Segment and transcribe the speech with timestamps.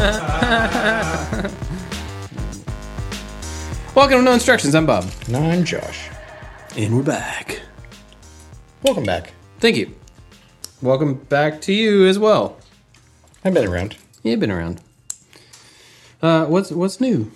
[3.94, 4.74] Welcome to No Instructions.
[4.74, 5.04] I'm Bob.
[5.28, 6.08] No, I'm Josh.
[6.74, 7.60] And we're back.
[8.82, 9.34] Welcome back.
[9.58, 9.94] Thank you.
[10.80, 12.56] Welcome back to you as well.
[13.44, 13.98] I've been around.
[14.22, 14.80] You've been around.
[16.22, 17.30] Uh, what's what's new?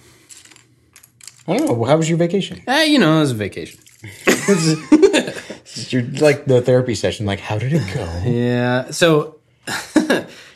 [1.46, 1.84] I don't know.
[1.84, 2.62] How was your vacation?
[2.66, 3.78] Uh, you know, it was a vacation.
[5.90, 7.26] You're like the therapy session.
[7.26, 8.22] Like, how did it go?
[8.30, 8.90] Yeah.
[8.90, 9.36] So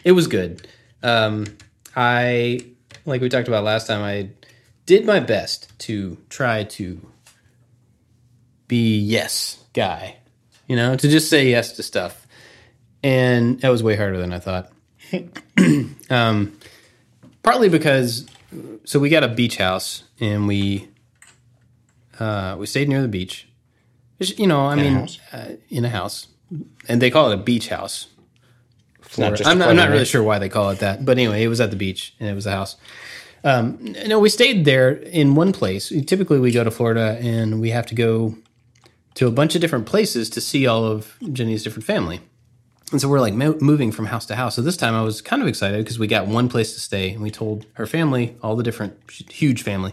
[0.04, 0.66] it was good.
[1.02, 1.44] Um,
[1.98, 2.60] I
[3.06, 4.02] like we talked about last time.
[4.02, 4.30] I
[4.86, 7.04] did my best to try to
[8.68, 10.18] be yes guy.
[10.68, 12.24] You know, to just say yes to stuff,
[13.02, 14.70] and that was way harder than I thought.
[16.10, 16.56] um,
[17.42, 18.26] partly because
[18.84, 20.88] so we got a beach house and we
[22.20, 23.48] uh, we stayed near the beach.
[24.18, 25.18] Which, You know, I mean, house?
[25.32, 26.28] Uh, in a house,
[26.88, 28.06] and they call it a beach house.
[29.08, 29.48] It's not just.
[29.48, 31.60] I'm not, I'm not really sure why they call it that, but anyway, it was
[31.60, 32.76] at the beach and it was a house.
[33.44, 35.92] Um, no, we stayed there in one place.
[36.06, 38.36] Typically, we go to Florida and we have to go
[39.14, 42.20] to a bunch of different places to see all of Jenny's different family.
[42.90, 44.56] And so we're like mo- moving from house to house.
[44.56, 47.10] So this time I was kind of excited because we got one place to stay
[47.10, 48.98] and we told her family, all the different
[49.30, 49.92] huge family,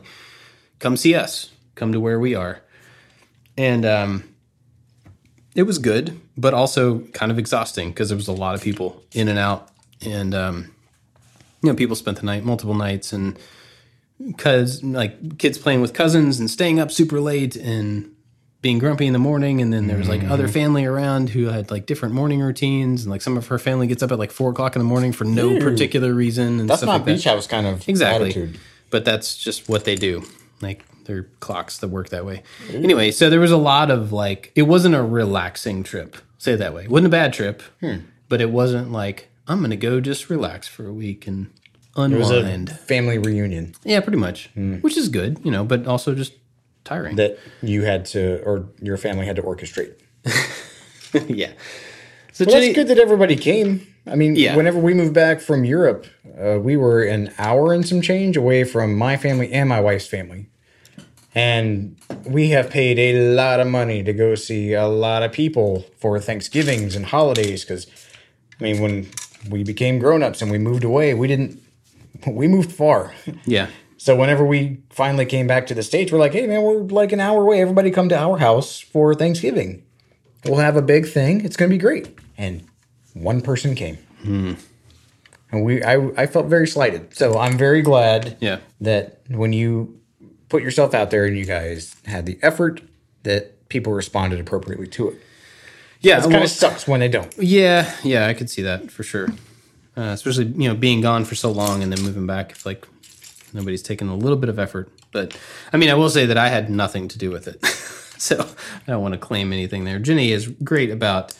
[0.79, 2.61] come see us, come to where we are.
[3.57, 4.35] And um,
[5.55, 9.01] it was good, but also kind of exhausting because there was a lot of people
[9.13, 9.69] in and out.
[10.05, 10.71] And, um,
[11.61, 13.37] you know, people spent the night, multiple nights, and
[14.25, 18.11] because like kids playing with cousins and staying up super late and
[18.61, 19.61] being grumpy in the morning.
[19.61, 20.31] And then there was like Mm-hmm.
[20.31, 23.03] other family around who had like different morning routines.
[23.03, 25.11] And like some of her family gets up at like four o'clock in the morning
[25.11, 26.59] for no particular reason.
[26.59, 27.15] And That's stuff not like that.
[27.15, 28.29] beach house kind of Exactly.
[28.29, 28.57] attitude.
[28.89, 30.23] But that's just what they do.
[30.61, 32.43] Like they're clocks that work that way.
[32.73, 36.17] Anyway, so there was a lot of like it wasn't a relaxing trip.
[36.37, 36.83] Say it that way.
[36.83, 37.97] It wasn't a bad trip, Hmm.
[38.29, 41.47] but it wasn't like I'm gonna go just relax for a week and
[41.97, 42.71] It was a unwind.
[42.71, 44.49] family reunion yeah, pretty much.
[44.55, 46.33] Which is good, you know, but also just
[46.83, 47.15] tiring.
[47.15, 49.93] that you had to, or your family had to orchestrate.
[51.27, 51.51] yeah.
[52.33, 53.87] So Well, Jenny, that's good that everybody came.
[54.05, 54.55] I mean, Yeah.
[54.55, 56.05] whenever we moved back from Europe,
[56.39, 60.05] uh, we were an hour and some change away from my family and my wife's
[60.07, 60.47] family.
[61.35, 65.85] And we have paid a lot of money to go see a lot of people
[65.97, 67.63] for Thanksgivings and holidays.
[67.65, 67.87] Because,
[68.59, 69.09] I mean, when
[69.49, 71.61] we became grown ups and we moved away, we didn't,
[72.27, 73.13] we moved far.
[73.45, 73.67] yeah.
[73.97, 77.11] So whenever we finally came back to the States, we're like, hey, man, we're like
[77.11, 77.59] an hour away.
[77.61, 79.83] Everybody come to our house for Thanksgiving.
[80.45, 81.43] We'll have a big thing.
[81.43, 82.15] It's going to be great.
[82.37, 82.65] And
[83.13, 83.97] one person came.
[84.21, 84.53] Hmm.
[85.51, 87.15] And we, I, I felt very slighted.
[87.15, 88.59] So I'm very glad Yeah.
[88.81, 89.99] that when you
[90.49, 92.81] put yourself out there and you guys had the effort,
[93.23, 95.21] that people responded appropriately to it.
[96.01, 96.19] Yeah.
[96.19, 97.35] It kind of sucks when they don't.
[97.37, 99.29] Yeah, yeah, I could see that for sure.
[99.97, 102.51] Uh, especially you know being gone for so long and then moving back.
[102.51, 102.85] If like
[103.53, 105.37] nobody's taken a little bit of effort, but
[105.71, 107.65] I mean, I will say that I had nothing to do with it,
[108.21, 109.97] so I don't want to claim anything there.
[109.99, 111.33] Jenny is great about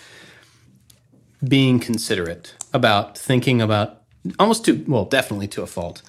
[1.45, 4.03] being considerate, about thinking about
[4.39, 6.01] almost to well, definitely to a fault,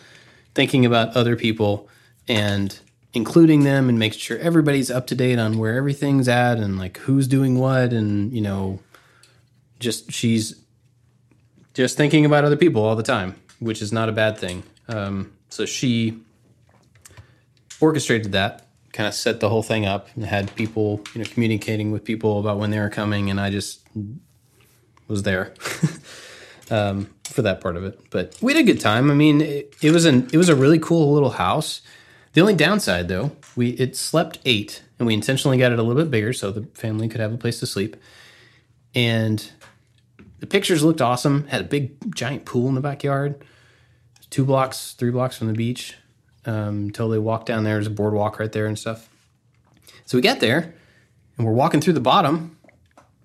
[0.55, 1.89] thinking about other people
[2.29, 2.79] and
[3.13, 6.99] including them and making sure everybody's up to date on where everything's at and like
[6.99, 8.79] who's doing what and you know
[9.79, 10.55] just she's
[11.77, 14.63] just thinking about other people all the time, which is not a bad thing.
[14.89, 16.19] Um, so she
[17.81, 21.93] orchestrated that, kind of set the whole thing up, and had people, you know, communicating
[21.93, 23.87] with people about when they were coming, and I just
[25.07, 25.53] was there
[26.71, 28.01] um, for that part of it.
[28.11, 29.11] But we had a good time.
[29.11, 31.83] I mean, it, it was an it was a really cool little house.
[32.37, 36.03] The only downside, though, we it slept eight, and we intentionally got it a little
[36.03, 37.97] bit bigger so the family could have a place to sleep.
[38.95, 39.51] And
[40.41, 41.47] the pictures looked awesome.
[41.47, 43.43] Had a big giant pool in the backyard,
[44.29, 45.97] two blocks, three blocks from the beach.
[46.45, 49.09] Um, until they walked down there, there's a boardwalk right there and stuff.
[50.05, 50.75] So we get there,
[51.39, 52.59] and we're walking through the bottom,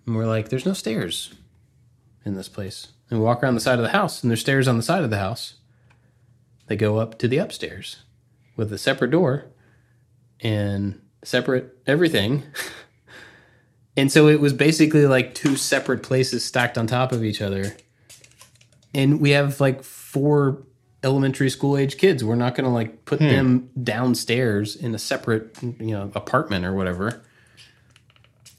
[0.05, 1.33] and we're like, "There's no stairs
[2.23, 4.69] in this place." And we walk around the side of the house, and there's stairs
[4.69, 5.55] on the side of the house.
[6.67, 7.97] They go up to the upstairs
[8.55, 9.45] with a separate door
[10.39, 12.43] and separate everything.
[13.97, 17.75] And so it was basically like two separate places stacked on top of each other.
[18.93, 20.63] And we have like four
[21.03, 22.23] elementary school age kids.
[22.23, 23.27] We're not going to like put hmm.
[23.27, 27.21] them downstairs in a separate, you know, apartment or whatever.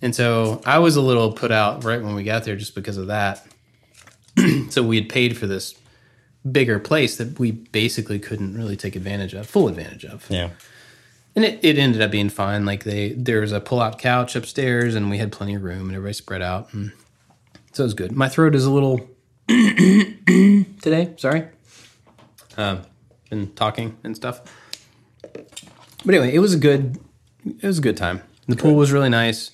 [0.00, 2.96] And so I was a little put out right when we got there just because
[2.96, 3.46] of that.
[4.70, 5.74] so we had paid for this
[6.50, 10.50] bigger place that we basically couldn't really take advantage of, full advantage of Yeah.
[11.36, 12.64] and it, it ended up being fine.
[12.64, 15.82] Like they there was a pull out couch upstairs, and we had plenty of room,
[15.88, 16.92] and everybody spread out, and
[17.72, 18.12] so it was good.
[18.12, 19.08] My throat is a little
[20.80, 21.12] today.
[21.16, 21.44] Sorry,
[22.56, 22.82] um,
[23.30, 24.40] and talking and stuff.
[26.04, 26.98] But anyway, it was a good
[27.46, 28.22] it was a good time.
[28.48, 29.50] The pool was really nice.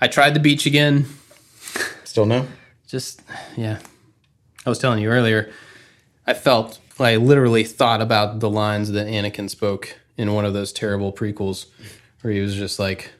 [0.00, 1.06] I tried the beach again.
[2.04, 2.46] Still no?
[2.86, 3.22] Just
[3.56, 3.78] yeah.
[4.66, 5.50] I was telling you earlier,
[6.28, 10.74] I felt I literally thought about the lines that Anakin spoke in one of those
[10.74, 11.66] terrible prequels
[12.20, 13.12] where he was just like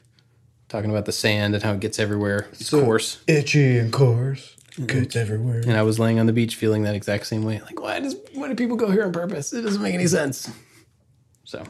[0.67, 2.47] talking about the sand and how it gets everywhere.
[2.51, 3.23] It's coarse.
[3.25, 4.55] Itchy and coarse.
[4.73, 4.85] Mm-hmm.
[4.85, 5.61] Gets everywhere.
[5.61, 7.59] And I was laying on the beach feeling that exact same way.
[7.61, 9.53] Like, why does why do people go here on purpose?
[9.53, 10.47] It doesn't make any sense.
[11.45, 11.63] So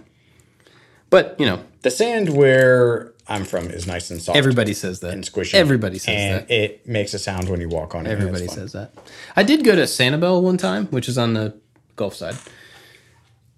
[1.09, 5.13] but you know, The sand where I'm from is nice and soft everybody says that.
[5.13, 5.53] and squishy.
[5.53, 6.51] Everybody says and that.
[6.51, 8.09] it makes a sound when you walk on it.
[8.09, 8.91] Everybody says that.
[9.35, 11.55] I did go to Sanibel one time, which is on the
[11.95, 12.35] Gulf side.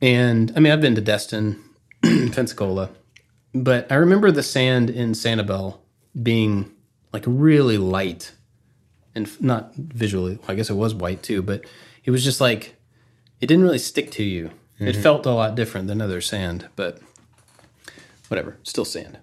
[0.01, 1.63] And I mean, I've been to Destin,
[2.01, 2.89] Pensacola,
[3.53, 5.77] but I remember the sand in Sanibel
[6.21, 6.71] being
[7.13, 8.33] like really light
[9.15, 10.39] and not visually.
[10.47, 11.65] I guess it was white too, but
[12.03, 12.75] it was just like
[13.39, 14.51] it didn't really stick to you.
[14.79, 15.01] It mm-hmm.
[15.01, 17.00] felt a lot different than other sand, but
[18.27, 19.19] whatever, still sand.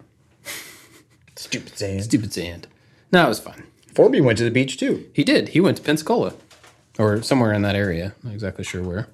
[1.38, 2.04] Stupid sand.
[2.04, 2.66] Stupid sand.
[3.12, 3.64] No, it was fun.
[3.94, 5.08] Forby went to the beach too.
[5.12, 5.50] He did.
[5.50, 6.34] He went to Pensacola
[6.98, 8.14] or somewhere in that area.
[8.22, 9.08] Not exactly sure where.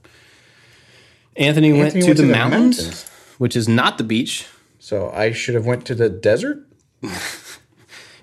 [1.37, 3.11] Anthony, went, Anthony to, went the, to the mountains, mountains.
[3.39, 4.47] which is not the beach.
[4.79, 6.67] So I should have went to the desert.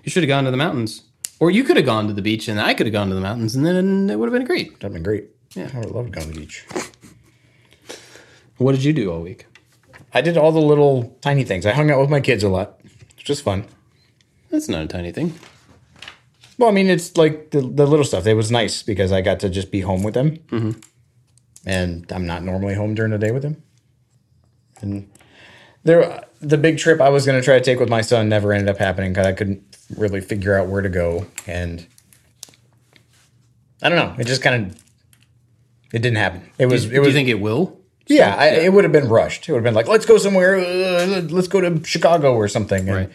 [0.04, 1.04] You should have gone to the mountains.
[1.40, 3.22] Or you could have gone to the beach and I could have gone to the
[3.22, 4.80] mountains and then it would have been great.
[4.80, 5.30] That'd been great.
[5.54, 5.70] Yeah.
[5.72, 6.66] I would love to go to the beach.
[8.58, 9.46] What did you do all week?
[10.12, 11.68] I did all the little tiny things.
[11.68, 12.80] I hung out with my kids a lot.
[13.12, 13.66] It's just fun.
[14.52, 15.34] That's not a tiny thing.
[16.58, 18.28] Well, I mean, it's like the, the little stuff.
[18.28, 20.38] It was nice because I got to just be home with them.
[20.50, 20.80] Mm-hmm.
[21.66, 23.64] And I'm not normally home during the day with them.
[24.82, 25.10] And
[25.84, 28.52] there, the big trip I was going to try to take with my son never
[28.52, 29.64] ended up happening because I couldn't
[29.98, 31.26] really figure out where to go.
[31.48, 31.88] And
[33.82, 34.16] I don't know.
[34.20, 34.84] It just kind of,
[35.94, 36.50] it didn't happen.
[36.58, 37.80] It was, do it was, you think it will?
[38.08, 39.48] yeah, I, it would have been rushed.
[39.48, 40.58] It would have been like, let's go somewhere.
[40.58, 42.88] Uh, let's go to Chicago or something.
[42.88, 43.10] And Right.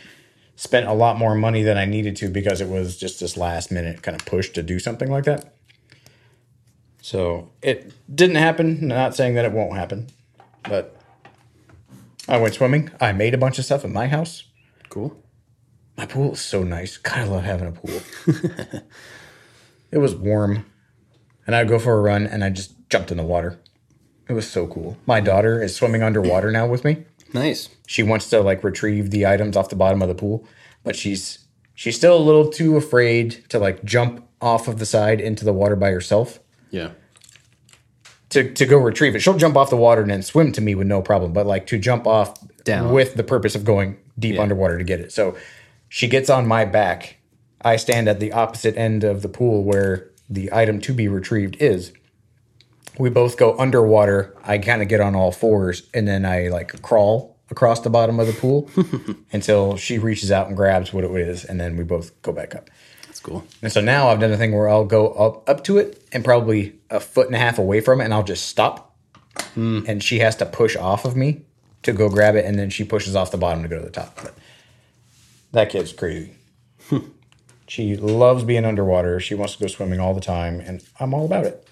[0.56, 3.70] Spent a lot more money than I needed to because it was just this last
[3.70, 5.54] minute kind of push to do something like that.
[7.02, 8.88] So it didn't happen.
[8.88, 10.08] Not saying that it won't happen,
[10.68, 10.96] but
[12.26, 12.90] I went swimming.
[13.00, 14.44] I made a bunch of stuff in my house.
[14.88, 15.16] Cool.
[15.96, 16.96] My pool is so nice.
[16.96, 18.00] God, I love having a pool.
[19.90, 20.66] it was warm,
[21.46, 23.58] and I'd go for a run, and I just jumped in the water.
[24.28, 24.96] It was so cool.
[25.06, 27.04] My daughter is swimming underwater now with me.
[27.34, 27.68] Nice.
[27.86, 30.46] She wants to like retrieve the items off the bottom of the pool,
[30.84, 31.38] but she's
[31.74, 35.52] she's still a little too afraid to like jump off of the side into the
[35.52, 36.38] water by herself
[36.70, 36.90] Yeah.
[38.30, 39.20] to, to go retrieve it.
[39.20, 41.66] She'll jump off the water and then swim to me with no problem, but like
[41.68, 42.34] to jump off
[42.64, 42.92] Down.
[42.92, 45.12] with the purpose of going deep underwater to get it.
[45.12, 45.36] So
[45.88, 47.16] she gets on my back.
[47.62, 51.56] I stand at the opposite end of the pool where the item to be retrieved
[51.60, 51.92] is.
[52.98, 54.34] We both go underwater.
[54.42, 58.18] I kind of get on all fours and then I like crawl across the bottom
[58.18, 58.70] of the pool
[59.32, 62.54] until she reaches out and grabs what it is, and then we both go back
[62.54, 62.70] up.
[63.06, 63.44] That's cool.
[63.62, 66.24] And so now I've done a thing where I'll go up up to it and
[66.24, 68.94] probably a foot and a half away from it, and I'll just stop.
[69.54, 69.80] Hmm.
[69.86, 71.42] And she has to push off of me
[71.82, 73.90] to go grab it, and then she pushes off the bottom to go to the
[73.90, 74.18] top.
[74.22, 74.34] But
[75.52, 76.34] that kid's crazy.
[77.68, 79.20] she loves being underwater.
[79.20, 81.65] She wants to go swimming all the time, and I'm all about it.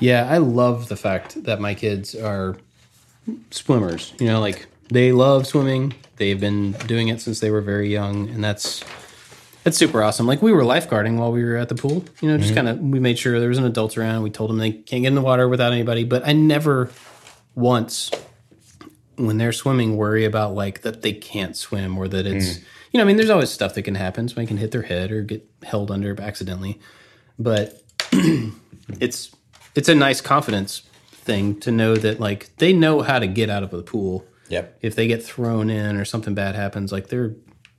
[0.00, 2.56] Yeah, I love the fact that my kids are
[3.50, 4.12] swimmers.
[4.18, 5.94] You know, like they love swimming.
[6.16, 8.84] They've been doing it since they were very young, and that's
[9.64, 10.26] that's super awesome.
[10.26, 12.04] Like we were lifeguarding while we were at the pool.
[12.20, 12.56] You know, just mm-hmm.
[12.56, 14.22] kind of we made sure there was an adult around.
[14.22, 16.04] We told them they can't get in the water without anybody.
[16.04, 16.90] But I never
[17.54, 18.10] once
[19.16, 22.64] when they're swimming worry about like that they can't swim or that it's mm.
[22.92, 24.28] you know I mean there's always stuff that can happen.
[24.28, 26.80] Somebody can hit their head or get held under accidentally,
[27.38, 27.82] but
[29.00, 29.34] it's
[29.78, 30.82] it's a nice confidence
[31.28, 34.78] thing to know that like they know how to get out of the pool Yep.
[34.80, 37.32] if they get thrown in or something bad happens like they're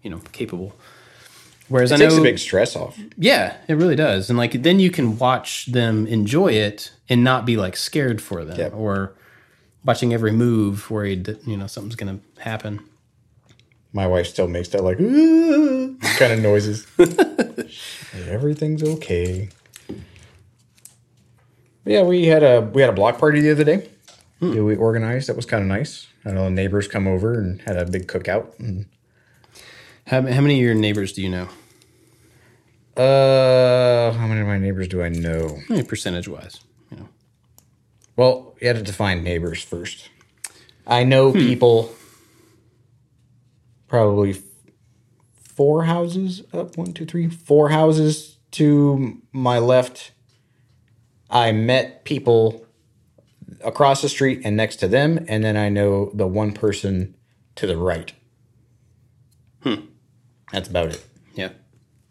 [0.04, 0.70] you know capable
[1.68, 2.94] whereas i It takes know a big stress off.
[3.18, 7.46] yeah it really does and like then you can watch them enjoy it and not
[7.46, 8.74] be like scared for them Yep.
[8.76, 9.16] or
[9.84, 12.80] watching every move worried that you know something's gonna happen
[13.92, 15.00] My wife still makes that like
[16.20, 16.86] kind of noises.
[18.28, 19.50] Everything's okay.
[21.86, 23.90] Yeah, we had a we had a block party the other day.
[24.40, 25.28] that we organized.
[25.30, 26.08] That was kind of nice.
[26.26, 28.58] I know neighbors come over and had a big cookout.
[28.60, 28.86] And,
[30.08, 31.48] how, how many of your neighbors do you know
[32.98, 35.60] uh, how many of my neighbors do I know?
[35.88, 36.60] percentage wise
[36.92, 37.10] you know
[38.16, 40.10] Well, you had to define neighbors first.
[40.88, 41.94] I know people
[43.88, 44.42] probably
[45.44, 50.12] four houses up, one, two, three, four houses to my left.
[51.30, 52.66] I met people
[53.64, 57.16] across the street and next to them, and then I know the one person
[57.56, 58.14] to the right.
[59.64, 59.76] Hmm.
[60.52, 61.06] That's about it.
[61.36, 61.50] Yeah.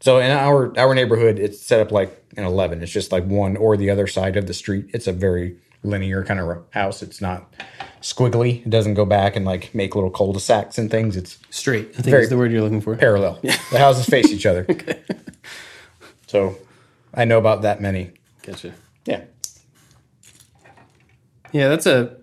[0.01, 2.83] So in our our neighborhood, it's set up like an eleven.
[2.83, 4.87] It's just like one or the other side of the street.
[4.95, 7.03] It's a very linear kind of house.
[7.03, 7.53] It's not
[8.01, 8.63] squiggly.
[8.67, 11.17] It doesn't go back and like make little cul-de-sacs and things.
[11.17, 11.89] It's Straight.
[11.91, 12.95] I think Very- is the word you're looking for.
[12.97, 13.41] parallel.
[13.43, 14.67] The houses face each other.
[14.71, 15.01] okay.
[16.27, 16.57] So
[17.15, 18.13] I know about that many.
[18.43, 18.75] Gotcha.
[19.09, 19.25] Yeah.
[21.51, 22.17] Yeah, that's a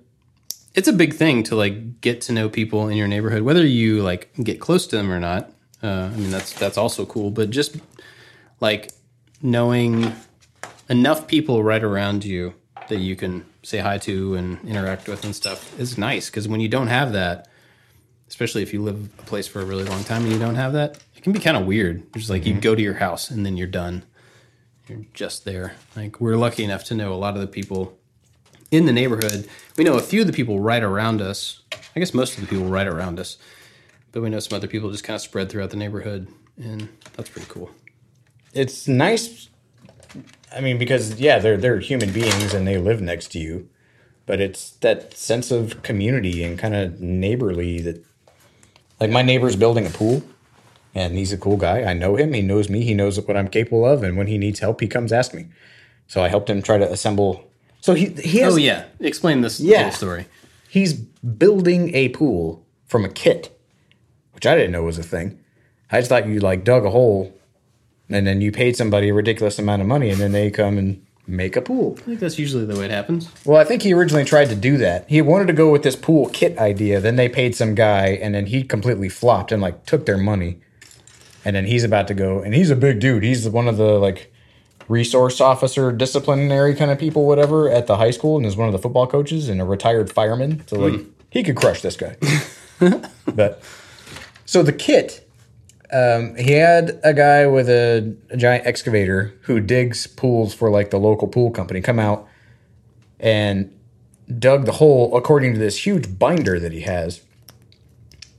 [0.75, 4.03] it's a big thing to like get to know people in your neighborhood, whether you
[4.03, 5.51] like get close to them or not.
[5.81, 7.77] Uh, I mean, that's that's also cool, but just
[8.61, 8.91] like
[9.41, 10.13] knowing
[10.87, 12.53] enough people right around you
[12.87, 16.59] that you can say hi to and interact with and stuff is nice because when
[16.59, 17.47] you don't have that,
[18.27, 20.73] especially if you live a place for a really long time and you don't have
[20.73, 22.03] that, it can be kind of weird.
[22.09, 24.03] It's just like you go to your house and then you're done.
[24.87, 25.75] You're just there.
[25.95, 27.97] Like we're lucky enough to know a lot of the people
[28.71, 29.47] in the neighborhood.
[29.77, 31.61] We know a few of the people right around us.
[31.95, 33.37] I guess most of the people right around us,
[34.11, 36.27] but we know some other people just kind of spread throughout the neighborhood,
[36.57, 37.71] and that's pretty cool.
[38.53, 39.49] It's nice.
[40.55, 43.69] I mean, because yeah, they're they're human beings and they live next to you,
[44.25, 48.03] but it's that sense of community and kind of neighborly that.
[48.97, 50.23] Like my neighbor's building a pool,
[50.95, 51.83] and he's a cool guy.
[51.83, 52.33] I know him.
[52.33, 52.81] He knows me.
[52.83, 55.45] He knows what I'm capable of, and when he needs help, he comes ask me.
[56.07, 57.43] So I helped him try to assemble.
[57.81, 59.83] So he he has Oh yeah, explain this Yeah.
[59.83, 60.25] whole story.
[60.69, 63.55] he's building a pool from a kit,
[64.33, 65.39] which I didn't know was a thing.
[65.91, 67.33] I just thought you like dug a hole
[68.09, 71.01] and then you paid somebody a ridiculous amount of money and then they come and
[71.27, 71.95] make a pool.
[71.99, 73.29] I think that's usually the way it happens.
[73.45, 75.05] Well, I think he originally tried to do that.
[75.09, 76.99] He wanted to go with this pool kit idea.
[76.99, 80.57] Then they paid some guy and then he completely flopped and like took their money.
[81.45, 83.23] And then he's about to go and he's a big dude.
[83.23, 84.33] He's one of the like
[84.87, 88.73] resource officer, disciplinary kind of people, whatever, at the high school, and is one of
[88.73, 90.65] the football coaches and a retired fireman.
[90.67, 92.17] So like he could crush this guy.
[93.33, 93.61] but
[94.45, 95.27] so the kit,
[95.91, 100.89] um, he had a guy with a, a giant excavator who digs pools for like
[100.89, 102.27] the local pool company come out
[103.19, 103.71] and
[104.39, 107.21] dug the hole according to this huge binder that he has.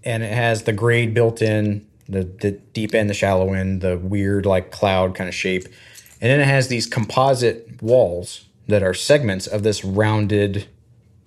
[0.05, 3.99] And it has the grade built in, the, the deep end, the shallow end, the
[3.99, 5.65] weird like cloud kind of shape.
[6.21, 10.67] And then it has these composite walls that are segments of this rounded,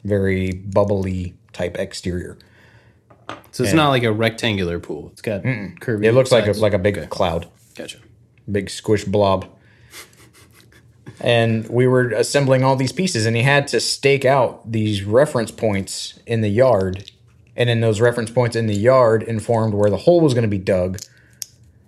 [0.04, 2.38] very bubbly type exterior.
[3.52, 5.10] So it's not like a rectangular pool.
[5.12, 6.06] It's got curvy.
[6.06, 7.48] It looks like a like a big cloud.
[7.76, 8.00] Gotcha.
[8.52, 9.48] big squish blob.
[11.22, 15.52] And we were assembling all these pieces, and he had to stake out these reference
[15.52, 17.12] points in the yard.
[17.60, 20.48] And then those reference points in the yard informed where the hole was going to
[20.48, 21.00] be dug.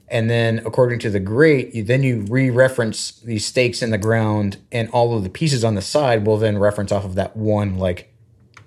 [0.08, 3.98] And then, according to the grate, you, then you re reference these stakes in the
[3.98, 7.36] ground, and all of the pieces on the side will then reference off of that
[7.36, 8.13] one, like,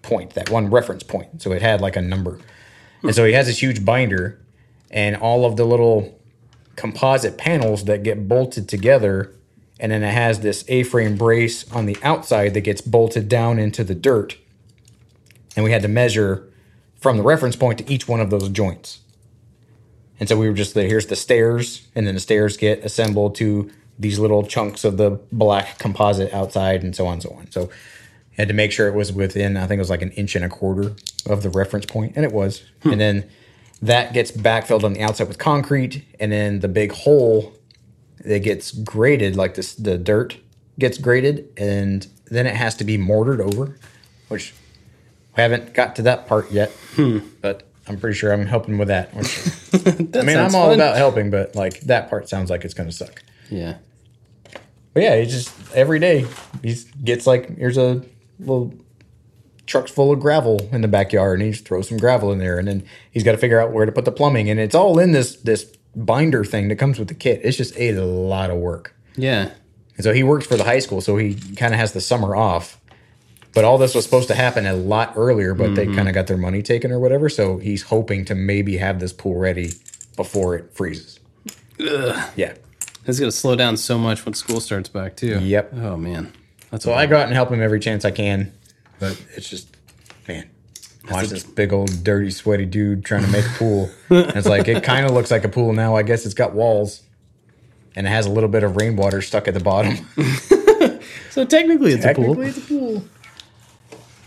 [0.00, 1.42] point, that one reference point.
[1.42, 2.40] So it had like a number.
[3.02, 4.40] And so he has this huge binder,
[4.90, 6.18] and all of the little
[6.76, 9.34] composite panels that get bolted together
[9.80, 13.82] and then it has this A-frame brace on the outside that gets bolted down into
[13.82, 14.36] the dirt.
[15.56, 16.48] And we had to measure
[17.04, 19.00] from the reference point to each one of those joints.
[20.18, 23.34] And so we were just there, here's the stairs, and then the stairs get assembled
[23.34, 27.50] to these little chunks of the black composite outside, and so on and so on.
[27.50, 27.68] So
[28.38, 30.46] had to make sure it was within, I think it was like an inch and
[30.46, 30.96] a quarter
[31.26, 32.62] of the reference point, and it was.
[32.82, 32.92] Hmm.
[32.92, 33.30] And then
[33.82, 37.52] that gets backfilled on the outside with concrete, and then the big hole
[38.24, 40.38] that gets graded, like this, the dirt
[40.78, 43.76] gets graded, and then it has to be mortared over,
[44.28, 44.54] which
[45.36, 46.70] we haven't got to that part yet.
[46.94, 47.20] Hmm.
[47.40, 49.14] But I'm pretty sure I'm helping with that.
[49.14, 50.74] Which, I mean, I'm all fun.
[50.74, 53.22] about helping, but like that part sounds like it's going to suck.
[53.50, 53.76] Yeah.
[54.92, 56.26] But yeah, he just every day
[56.62, 58.02] he gets like here's a
[58.38, 58.72] little
[59.66, 62.58] trucks full of gravel in the backyard, and he just throws some gravel in there,
[62.58, 64.98] and then he's got to figure out where to put the plumbing, and it's all
[64.98, 65.64] in this this
[65.96, 67.40] binder thing that comes with the kit.
[67.42, 68.94] It's just a lot of work.
[69.16, 69.50] Yeah.
[69.96, 72.34] And so he works for the high school, so he kind of has the summer
[72.34, 72.80] off.
[73.54, 75.94] But all this was supposed to happen a lot earlier, but they mm-hmm.
[75.94, 77.28] kind of got their money taken or whatever.
[77.28, 79.72] So he's hoping to maybe have this pool ready
[80.16, 81.20] before it freezes.
[81.78, 82.54] Yeah.
[83.06, 85.38] It's gonna slow down so much when school starts back too.
[85.40, 85.74] Yep.
[85.74, 86.32] Oh man.
[86.70, 88.52] That's So I go out and help him every chance I can,
[88.98, 89.76] but it's just,
[90.26, 90.48] man,
[91.10, 93.90] watch this big old dirty, sweaty dude trying to make a pool.
[94.08, 95.96] And it's like it kind of looks like a pool now.
[95.96, 97.02] I guess it's got walls,
[97.94, 99.96] and it has a little bit of rainwater stuck at the bottom.
[101.30, 102.34] so technically it's a pool.
[102.34, 103.04] Technically, it's a pool.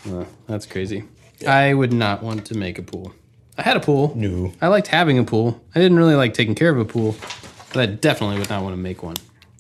[0.07, 1.03] Uh, that's crazy.
[1.47, 3.13] I would not want to make a pool.
[3.57, 4.13] I had a pool.
[4.15, 4.53] No.
[4.61, 5.63] I liked having a pool.
[5.75, 7.15] I didn't really like taking care of a pool,
[7.73, 9.15] but I definitely would not want to make one.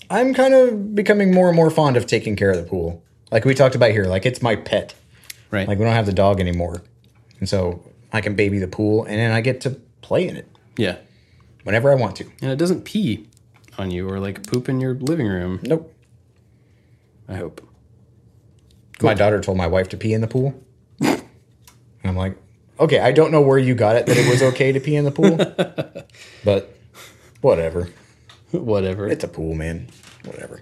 [0.09, 3.03] I'm kind of becoming more and more fond of taking care of the pool.
[3.31, 4.93] Like we talked about here, like it's my pet.
[5.51, 5.67] Right.
[5.67, 6.83] Like we don't have the dog anymore,
[7.39, 10.47] and so I can baby the pool, and then I get to play in it
[10.77, 10.97] yeah.
[11.63, 12.25] whenever I want to.
[12.41, 13.27] And it doesn't pee
[13.77, 15.59] on you or like poop in your living room.
[15.63, 15.93] Nope.
[17.27, 17.61] I hope.
[19.01, 20.59] My daughter told my wife to pee in the pool,
[20.99, 21.21] and
[22.03, 22.35] I'm like,
[22.79, 25.05] okay, I don't know where you got it that it was okay to pee in
[25.05, 25.37] the pool,
[26.43, 26.75] but
[27.41, 27.89] whatever.
[28.51, 29.07] Whatever.
[29.07, 29.87] It's a pool, man.
[30.25, 30.61] Whatever.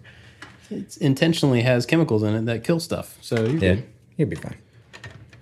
[0.69, 3.17] It intentionally has chemicals in it that kill stuff.
[3.21, 3.83] So you're Yeah, good.
[4.17, 4.57] you'll be fine.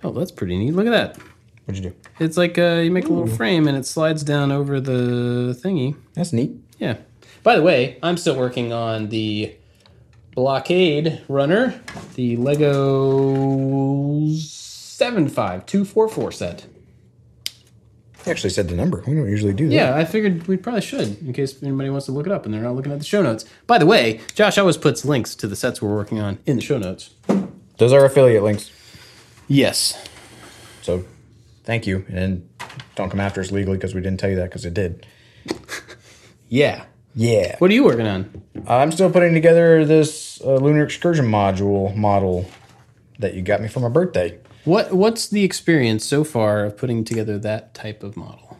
[0.02, 0.72] Oh, that's pretty neat.
[0.74, 1.16] Look at that.
[1.64, 1.96] What'd you do?
[2.20, 5.96] It's like uh, you make a little frame and it slides down over the thingy.
[6.12, 6.52] That's neat.
[6.78, 6.98] Yeah.
[7.42, 9.54] By the way, I'm still working on the
[10.34, 11.80] blockade runner,
[12.14, 16.66] the Lego 75244 set.
[18.24, 19.02] You actually said the number.
[19.06, 19.74] We don't usually do that.
[19.74, 22.54] Yeah, I figured we probably should in case anybody wants to look it up and
[22.54, 23.44] they're not looking at the show notes.
[23.66, 26.62] By the way, Josh always puts links to the sets we're working on in the
[26.62, 27.10] show notes.
[27.76, 28.70] Those are affiliate links.
[29.46, 30.08] Yes.
[30.80, 31.04] So
[31.64, 32.06] thank you.
[32.08, 32.48] And
[32.94, 35.06] don't come after us legally because we didn't tell you that because it did.
[36.50, 36.84] Yeah.
[37.14, 37.56] Yeah.
[37.58, 38.42] What are you working on?
[38.66, 42.50] I'm still putting together this uh, lunar excursion module model
[43.18, 44.38] that you got me for my birthday.
[44.64, 48.58] What What's the experience so far of putting together that type of model?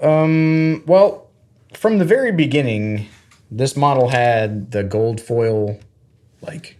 [0.00, 1.28] Um, well,
[1.74, 3.08] from the very beginning,
[3.50, 5.78] this model had the gold foil,
[6.40, 6.78] like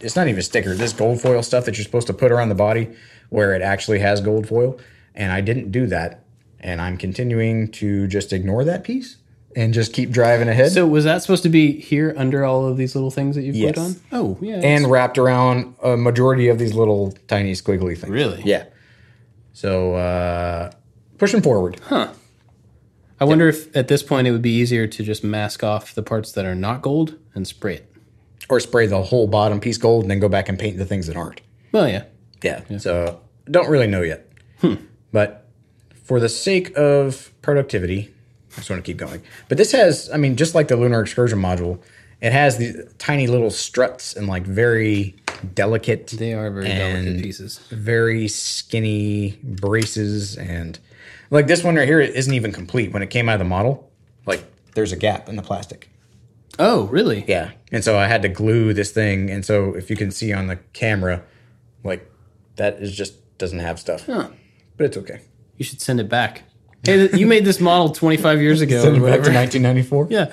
[0.00, 0.74] it's not even a sticker.
[0.74, 2.90] This gold foil stuff that you're supposed to put around the body,
[3.30, 4.78] where it actually has gold foil,
[5.14, 6.24] and I didn't do that,
[6.60, 9.16] and I'm continuing to just ignore that piece
[9.56, 10.72] and just keep driving ahead.
[10.72, 13.56] So was that supposed to be here under all of these little things that you've
[13.56, 13.74] Yes.
[13.74, 13.96] put on?
[14.12, 14.56] Oh, yeah.
[14.56, 18.08] and wrapped around a majority of these little tiny squiggly things.
[18.12, 18.42] Really?
[18.44, 18.64] Yeah.
[19.52, 20.70] So uh,
[21.18, 21.78] pushing forward.
[21.84, 22.12] Huh.
[23.20, 26.02] I wonder if at this point it would be easier to just mask off the
[26.02, 27.88] parts that are not gold and spray it.
[28.48, 31.06] Or spray the whole bottom piece gold and then go back and paint the things
[31.06, 31.40] that aren't.
[31.70, 32.04] Well, yeah.
[32.42, 32.62] Yeah.
[32.78, 34.28] So don't really know yet.
[34.60, 34.74] Hmm.
[35.12, 35.46] But
[36.04, 38.12] for the sake of productivity,
[38.52, 39.22] I just want to keep going.
[39.48, 41.80] But this has, I mean, just like the lunar excursion module,
[42.20, 45.16] it has these tiny little struts and like very
[45.54, 47.58] delicate, They are very delicate pieces.
[47.70, 50.78] very skinny braces and
[51.30, 53.90] like this one right here isn't even complete when it came out of the model.
[54.26, 55.88] Like there's a gap in the plastic.
[56.58, 57.24] Oh, really?
[57.26, 57.52] Yeah.
[57.72, 59.30] And so I had to glue this thing.
[59.30, 61.22] And so if you can see on the camera,
[61.82, 62.08] like
[62.56, 64.04] that is just doesn't have stuff.
[64.06, 64.28] Huh.
[64.76, 65.22] But it's okay.
[65.56, 66.42] You should send it back.
[66.84, 68.82] Hey, you made this model 25 years ago.
[68.82, 70.08] Send it back to 1994.
[70.10, 70.32] Yeah.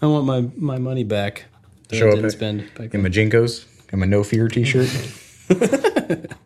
[0.00, 1.44] I want my, my money back.
[1.88, 3.02] That Show I up didn't at- spend back In then.
[3.02, 4.88] my JNCOs and my No Fear t shirt.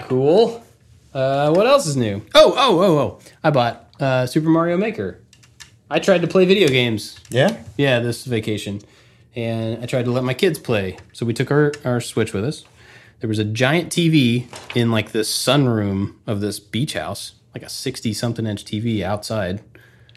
[0.00, 0.62] Cool.
[1.14, 2.22] Uh, what else is new?
[2.34, 3.18] Oh, oh, oh, oh.
[3.42, 5.20] I bought uh, Super Mario Maker.
[5.90, 7.62] I tried to play video games yeah.
[7.76, 8.80] Yeah, this vacation.
[9.34, 10.98] And I tried to let my kids play.
[11.12, 12.64] So we took our, our Switch with us.
[13.22, 17.68] There was a giant TV in like this sunroom of this beach house, like a
[17.68, 19.62] 60 something inch TV outside.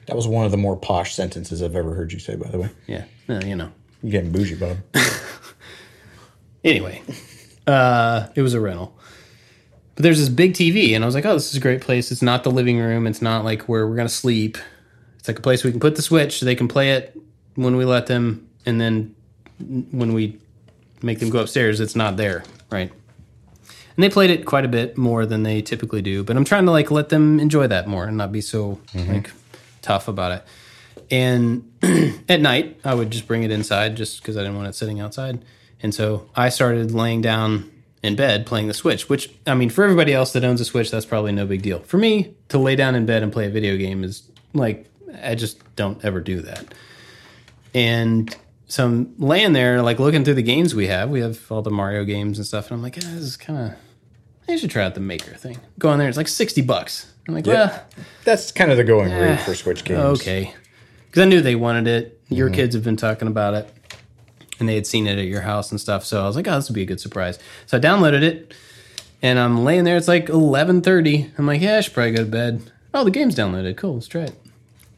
[0.07, 2.57] That was one of the more posh sentences I've ever heard you say, by the
[2.57, 2.69] way.
[2.87, 3.71] Yeah, uh, you know.
[4.01, 4.77] You're getting bougie, Bob.
[6.65, 7.03] Anyway,
[7.67, 8.97] uh, it was a rental.
[9.93, 12.11] But there's this big TV, and I was like, oh, this is a great place.
[12.11, 13.05] It's not the living room.
[13.05, 14.57] It's not like where we're going to sleep.
[15.19, 17.15] It's like a place we can put the Switch so they can play it
[17.53, 18.49] when we let them.
[18.65, 19.15] And then
[19.91, 20.39] when we
[21.03, 22.91] make them go upstairs, it's not there, right?
[22.91, 26.23] And they played it quite a bit more than they typically do.
[26.23, 29.13] But I'm trying to like let them enjoy that more and not be so mm-hmm.
[29.13, 29.31] like
[29.81, 30.43] tough about it.
[31.11, 31.71] And
[32.29, 34.99] at night, I would just bring it inside just because I didn't want it sitting
[34.99, 35.43] outside.
[35.81, 37.71] And so I started laying down
[38.05, 40.91] in bed playing the Switch, which, I mean, for everybody else that owns a Switch,
[40.91, 41.79] that's probably no big deal.
[41.79, 44.23] For me, to lay down in bed and play a video game is
[44.53, 44.85] like,
[45.23, 46.73] I just don't ever do that.
[47.73, 48.35] And
[48.67, 51.09] so I'm laying there, like looking through the games we have.
[51.09, 52.67] We have all the Mario games and stuff.
[52.71, 53.77] And I'm like, eh, this is kind of,
[54.47, 55.57] I should try out the Maker thing.
[55.79, 57.11] Go on there, it's like 60 bucks.
[57.27, 57.83] I'm like, well,
[58.23, 59.99] That's kind of the going rate for Switch games.
[60.21, 60.53] Okay.
[61.07, 62.21] Because I knew they wanted it.
[62.29, 63.71] Your kids have been talking about it,
[64.59, 66.03] and they had seen it at your house and stuff.
[66.05, 67.39] So I was like, oh, this would be a good surprise.
[67.67, 68.53] So I downloaded it,
[69.21, 69.95] and I'm laying there.
[69.97, 71.31] It's like 11:30.
[71.37, 72.71] I'm like, yeah, I should probably go to bed.
[72.93, 73.77] Oh, the game's downloaded.
[73.77, 74.35] Cool, let's try it.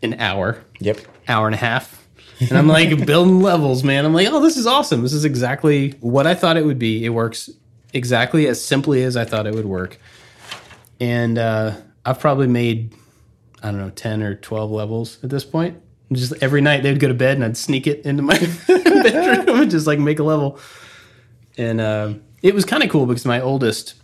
[0.01, 0.99] An hour, Yep.
[1.27, 1.96] hour and a half.
[2.39, 4.05] And I'm like building levels, man.
[4.05, 5.01] I'm like, oh, this is awesome.
[5.01, 7.03] This is exactly what I thought it would be.
[7.03, 7.49] It works
[7.93, 9.97] exactly as simply as I thought it would work.
[10.99, 12.93] And uh, I've probably made,
[13.63, 15.81] I don't know, 10 or 12 levels at this point.
[16.11, 19.71] Just every night they'd go to bed and I'd sneak it into my bedroom and
[19.71, 20.59] just like make a level.
[21.57, 23.95] And uh, it was kind of cool because my oldest,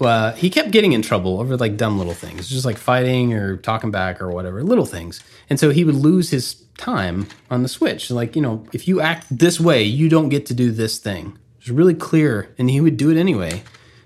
[0.00, 3.56] uh, he kept getting in trouble over like dumb little things, just like fighting or
[3.56, 5.22] talking back or whatever, little things.
[5.50, 8.10] And so he would lose his time on the Switch.
[8.10, 11.36] Like, you know, if you act this way, you don't get to do this thing.
[11.58, 12.54] It's really clear.
[12.58, 13.62] And he would do it anyway.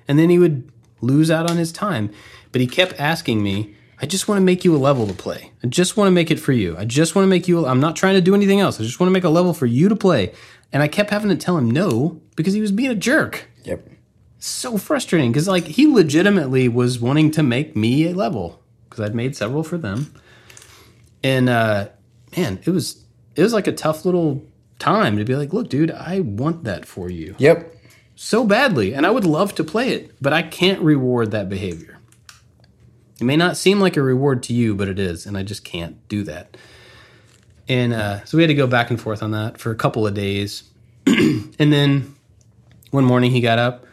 [0.09, 2.11] And then he would lose out on his time.
[2.53, 5.53] But he kept asking me, I just want to make you a level to play.
[5.63, 6.77] I just want to make it for you.
[6.77, 8.81] I just want to make you, I'm not trying to do anything else.
[8.81, 10.33] I just want to make a level for you to play.
[10.73, 13.49] And I kept having to tell him no because he was being a jerk.
[13.65, 13.87] Yep.
[14.45, 19.15] So frustrating because, like, he legitimately was wanting to make me a level because I'd
[19.15, 20.13] made several for them.
[21.23, 21.91] And, uh,
[22.37, 23.05] man, it was,
[23.37, 24.45] it was like a tough little
[24.81, 27.73] time to be like, look, dude, I want that for you Yep.
[28.17, 32.01] so badly, and I would love to play it, but I can't reward that behavior.
[33.21, 35.63] It may not seem like a reward to you, but it is, and I just
[35.63, 36.57] can't do that.
[37.69, 40.05] And uh, so we had to go back and forth on that for a couple
[40.05, 40.65] of days.
[41.07, 42.17] and then
[42.91, 43.87] one morning he got up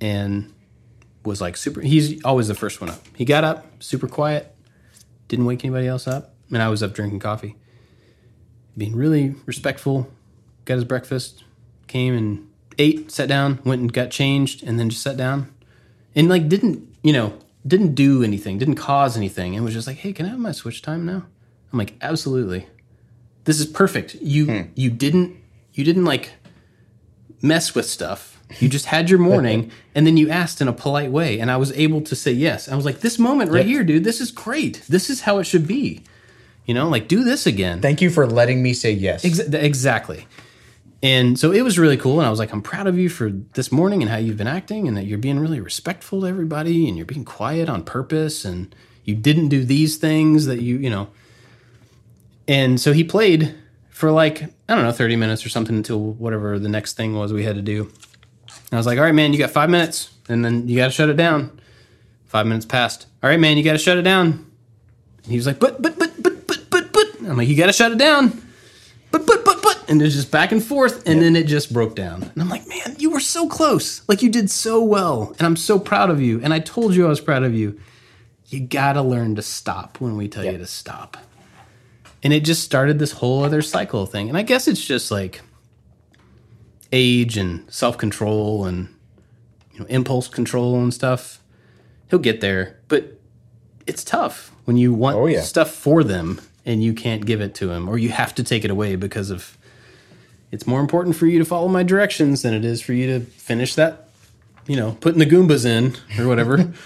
[0.00, 0.52] and
[1.24, 1.80] was like super.
[1.80, 3.00] He's always the first one up.
[3.14, 4.54] He got up, super quiet,
[5.28, 7.56] didn't wake anybody else up, and I was up drinking coffee.
[8.76, 10.10] Being really respectful,
[10.64, 11.44] got his breakfast,
[11.86, 15.52] came and ate, sat down, went and got changed, and then just sat down,
[16.14, 19.98] and like didn't you know didn't do anything, didn't cause anything, and was just like,
[19.98, 21.26] hey, can I have my switch time now?
[21.72, 22.66] I'm like, absolutely.
[23.44, 24.14] This is perfect.
[24.16, 24.70] You hmm.
[24.74, 25.36] you didn't
[25.72, 26.32] you didn't like
[27.42, 28.39] mess with stuff.
[28.58, 31.56] You just had your morning, and then you asked in a polite way, and I
[31.56, 32.68] was able to say yes.
[32.68, 34.82] I was like, this moment right here, dude, this is great.
[34.88, 36.02] This is how it should be.
[36.66, 37.80] You know, like do this again.
[37.80, 39.24] Thank you for letting me say yes.
[39.24, 40.26] Ex- exactly.
[41.02, 42.20] And so it was really cool.
[42.20, 44.46] And I was like, I'm proud of you for this morning and how you've been
[44.46, 48.44] acting and that you're being really respectful to everybody and you're being quiet on purpose
[48.44, 51.08] and you didn't do these things that you, you know.
[52.46, 53.54] And so he played
[53.88, 57.32] for like, I don't know, 30 minutes or something until whatever the next thing was
[57.32, 57.90] we had to do.
[58.70, 60.86] And I was like, all right, man, you got five minutes and then you got
[60.86, 61.60] to shut it down.
[62.26, 63.06] Five minutes passed.
[63.22, 64.46] All right, man, you got to shut it down.
[65.24, 67.06] And he was like, but, but, but, but, but, but, but.
[67.20, 68.40] I'm like, you got to shut it down.
[69.10, 69.84] But but but but.
[69.88, 72.22] And there's just back and forth and then it just broke down.
[72.22, 74.08] And i'm like man you were so close.
[74.08, 75.34] Like you did so well.
[75.38, 76.40] And i'm so proud of you.
[76.42, 77.80] And i told you i was proud of you.
[78.46, 81.16] You gotta learn to stop when we tell you to stop.
[82.22, 84.28] And it just started this whole other cycle thing.
[84.28, 85.40] And i guess it's just like
[86.92, 88.88] age and self-control and
[89.72, 91.40] you know impulse control and stuff
[92.08, 93.18] he'll get there but
[93.86, 95.40] it's tough when you want Oh, yeah.
[95.42, 98.64] stuff for them and you can't give it to him or you have to take
[98.64, 99.56] it away because of
[100.50, 103.24] it's more important for you to follow my directions than it is for you to
[103.26, 104.08] finish that
[104.66, 106.72] you know putting the goombas in or whatever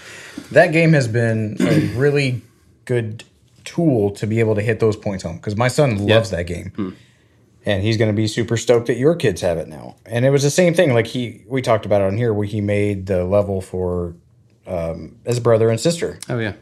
[0.51, 2.41] That game has been a really
[2.83, 3.23] good
[3.63, 6.73] tool to be able to hit those points home because my son loves that game.
[6.75, 6.89] Hmm.
[7.65, 9.95] And he's going to be super stoked that your kids have it now.
[10.05, 10.93] And it was the same thing.
[10.93, 14.15] Like he, we talked about it on here where he made the level for
[14.67, 16.19] um, his brother and sister.
[16.29, 16.53] oh yeah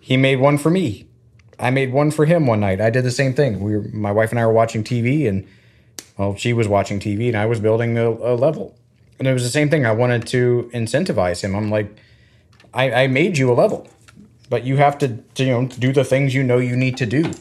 [0.00, 1.06] He made one for me.
[1.60, 2.80] I made one for him one night.
[2.80, 3.60] I did the same thing.
[3.60, 5.46] We were, my wife and I were watching TV, and
[6.16, 8.78] well, she was watching TV, and I was building a, a level.
[9.18, 9.84] And it was the same thing.
[9.84, 11.56] I wanted to incentivize him.
[11.56, 11.96] I'm like,
[12.72, 13.88] I, I made you a level,
[14.48, 17.06] but you have to, to, you know, do the things you know you need to
[17.06, 17.32] do.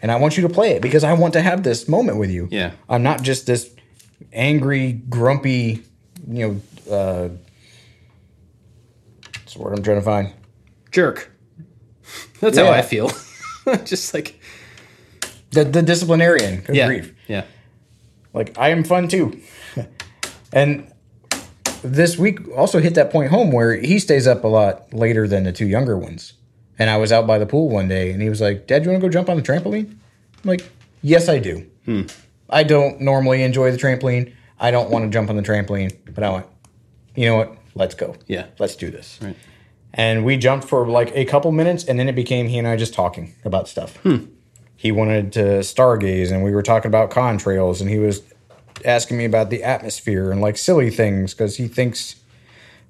[0.00, 2.30] And I want you to play it because I want to have this moment with
[2.30, 2.48] you.
[2.50, 2.72] Yeah.
[2.88, 3.68] I'm not just this
[4.32, 5.82] angry, grumpy,
[6.28, 7.28] you know, uh,
[9.42, 10.32] what's the word I'm trying to find?
[10.90, 11.30] jerk
[12.40, 13.10] that's how i feel
[13.84, 14.40] just like
[15.50, 16.62] The, the disciplinarian.
[16.62, 17.14] Good yeah grief.
[17.28, 17.44] yeah
[18.32, 19.38] Like I am fun too.
[20.52, 20.90] and
[21.82, 25.44] this week also hit that point home where he stays up a lot later than
[25.44, 26.32] the two younger ones.
[26.78, 28.90] And I was out by the pool one day and he was like, Dad, you
[28.90, 29.90] want to go jump on the trampoline?
[29.90, 30.70] I'm like,
[31.02, 31.66] Yes, I do.
[31.84, 32.02] Hmm.
[32.50, 34.32] I don't normally enjoy the trampoline.
[34.58, 36.46] I don't want to jump on the trampoline, but I went,
[37.14, 37.56] you know what?
[37.74, 38.16] Let's go.
[38.26, 38.46] Yeah.
[38.58, 39.18] Let's do this.
[39.22, 39.36] Right.
[39.94, 42.76] And we jumped for like a couple minutes and then it became he and I
[42.76, 43.96] just talking about stuff.
[43.98, 44.26] Hmm.
[44.76, 48.22] He wanted to stargaze and we were talking about contrails and he was
[48.84, 52.16] asking me about the atmosphere and like silly things because he thinks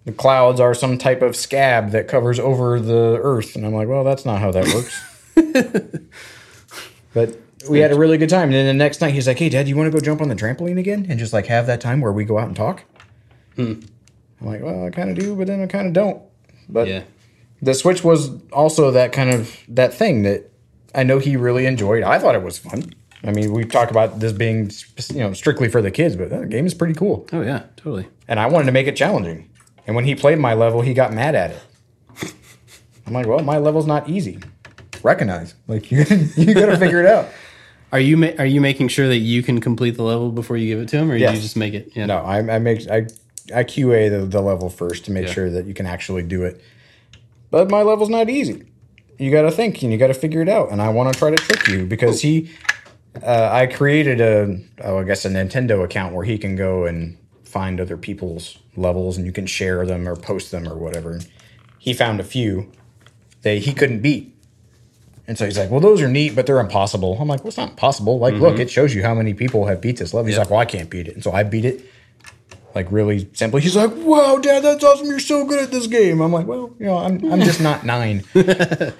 [0.08, 3.56] the clouds are some type of scab that covers over the earth.
[3.56, 5.02] And I'm like, well, that's not how that works.
[7.14, 8.44] but we had a really good time.
[8.44, 10.28] And then the next night he's like, hey, dad, you want to go jump on
[10.28, 12.84] the trampoline again and just like have that time where we go out and talk?
[13.56, 13.80] Hmm.
[14.40, 16.22] I'm like, well, I kind of do, but then I kind of don't.
[16.68, 17.02] But yeah
[17.60, 20.50] the Switch was also that kind of that thing that
[20.94, 22.02] I know he really enjoyed.
[22.02, 22.92] I thought it was fun.
[23.24, 24.70] I mean, we talk about this being
[25.12, 27.26] you know strictly for the kids, but that game is pretty cool.
[27.32, 29.50] oh yeah totally And I wanted to make it challenging.
[29.88, 32.34] And when he played my level, he got mad at it.
[33.06, 34.38] I'm like, well, my level's not easy.
[35.02, 36.04] Recognize, like you,
[36.36, 37.28] you got to figure it out.
[37.90, 40.66] Are you ma- are you making sure that you can complete the level before you
[40.66, 41.36] give it to him, or do Yes.
[41.36, 41.92] you just make it?
[41.96, 42.04] Yeah.
[42.06, 43.06] No, I, I make I
[43.54, 45.32] I QA the, the level first to make Yeah.
[45.32, 46.60] sure that you can actually do it.
[47.50, 48.70] But my level's not easy.
[49.18, 50.70] you got to think and you got to figure it out.
[50.70, 52.50] And I want to try to trick you because he,
[53.22, 57.16] uh, I created a, oh, I guess a Nintendo account where he can go and
[57.48, 61.20] find other people's levels and you can share them or post them or whatever.
[61.78, 62.70] He found a few
[63.42, 64.34] that he couldn't beat.
[65.26, 67.16] And so he's like, well, those are neat, but they're impossible.
[67.20, 68.18] I'm like, well, it's not impossible.
[68.18, 68.62] Like, look, mm-hmm.
[68.62, 70.26] it shows you how many people have beat this level.
[70.26, 70.40] He's Yeah.
[70.42, 71.14] like, well, I can't beat it.
[71.14, 71.84] And so I beat it
[72.74, 73.60] like really simply.
[73.60, 75.06] He's like, wow, dad, that's awesome.
[75.06, 76.20] You're so good at this game.
[76.20, 78.24] I'm like, well, you know, I'm, I'm just not nine.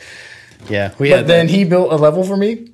[0.69, 1.53] Yeah, we But had then that.
[1.55, 2.71] he built a level for me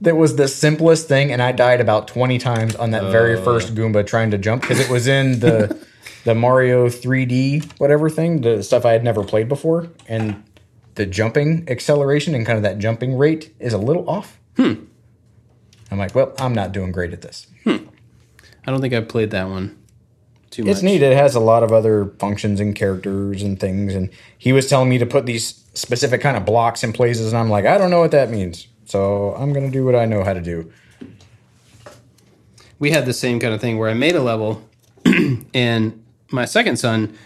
[0.00, 3.74] that was the simplest thing, and I died about twenty times on that very first
[3.74, 5.78] Goomba trying to jump because it was in the
[6.24, 10.42] the Mario 3D whatever thing, the stuff I had never played before, and
[10.96, 14.38] the jumping acceleration and kind of that jumping rate is a little off.
[14.56, 14.74] Hmm.
[15.90, 17.46] I'm like, well, I'm not doing great at this.
[18.66, 19.78] I don't think I've played that one
[20.50, 20.72] too much.
[20.72, 21.02] It's neat.
[21.02, 23.94] It has a lot of other functions and characters and things.
[23.94, 27.38] And he was telling me to put these specific kind of blocks in places, and
[27.38, 28.66] I'm like, I don't know what that means.
[28.86, 30.72] So I'm gonna do what I know how to do.
[32.78, 34.62] we had the same kind of thing where I made a level,
[35.54, 37.16] and my second son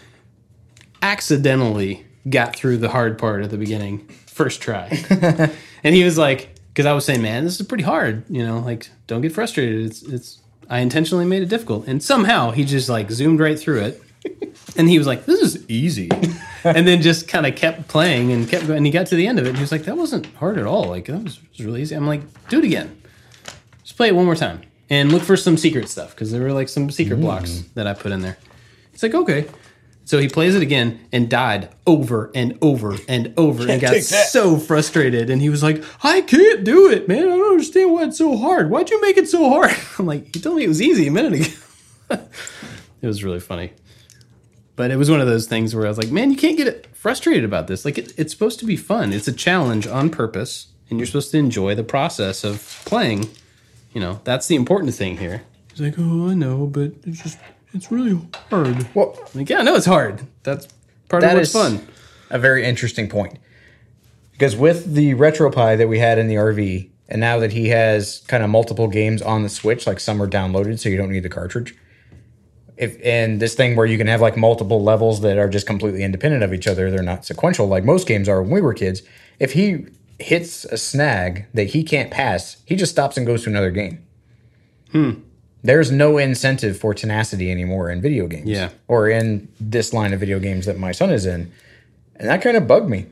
[1.01, 4.87] accidentally got through the hard part at the beginning, first try,
[5.83, 8.59] and he was like, because I was saying, man, this is pretty hard, you know,
[8.59, 9.85] like don't get frustrated.
[9.85, 13.81] It's it's I intentionally made it difficult, and somehow he just like zoomed right through
[13.81, 14.01] it,
[14.77, 16.09] and he was like, this is easy.
[16.63, 18.77] And then just kind of kept playing and kept going.
[18.77, 19.49] And he got to the end of it.
[19.49, 20.85] And he was like, "That wasn't hard at all.
[20.85, 23.01] Like that was, was really easy." I'm like, "Do it again."
[23.83, 26.53] just play it one more time and look for some secret stuff because there were
[26.53, 28.37] like some secret blocks that I put in there.
[28.93, 29.47] It's like okay,
[30.05, 34.57] so he plays it again and died over and over and over and got so
[34.57, 35.29] frustrated.
[35.29, 37.23] And he was like, "I can't do it, man.
[37.23, 38.69] I don't understand why it's so hard.
[38.69, 41.11] Why'd you make it so hard?" I'm like, "You told me it was easy a
[41.11, 42.23] minute ago."
[43.01, 43.73] it was really funny.
[44.75, 46.87] But it was one of those things where I was like, man, you can't get
[46.95, 47.83] frustrated about this.
[47.85, 49.13] Like, it, it's supposed to be fun.
[49.13, 53.29] It's a challenge on purpose, and you're supposed to enjoy the process of playing.
[53.93, 55.43] You know, that's the important thing here.
[55.71, 57.37] He's like, oh, I know, but it's just,
[57.73, 58.87] it's really hard.
[58.95, 60.25] Well, I'm like, yeah, I know it's hard.
[60.43, 60.67] That's
[61.09, 61.87] part That of what's is- fun.
[62.29, 63.37] a very interesting point.
[64.31, 68.23] Because with the RetroPie that we had in the RV, and now that he has
[68.27, 71.23] kind of multiple games on the Switch, like some are downloaded, so you don't need
[71.23, 71.75] the cartridge.
[72.77, 76.03] If and this thing where you can have like multiple levels that are just completely
[76.03, 79.01] independent of each other, they're not sequential like most games are when we were kids.
[79.39, 79.85] If he
[80.19, 84.03] hits a snag that he can't pass, he just stops and goes to another game.
[84.91, 85.11] Hmm.
[85.63, 88.47] There's no incentive for tenacity anymore in video games.
[88.47, 88.69] Yeah.
[88.87, 91.51] Or in this line of video games that my son is in.
[92.15, 93.05] And that kind of bugged me.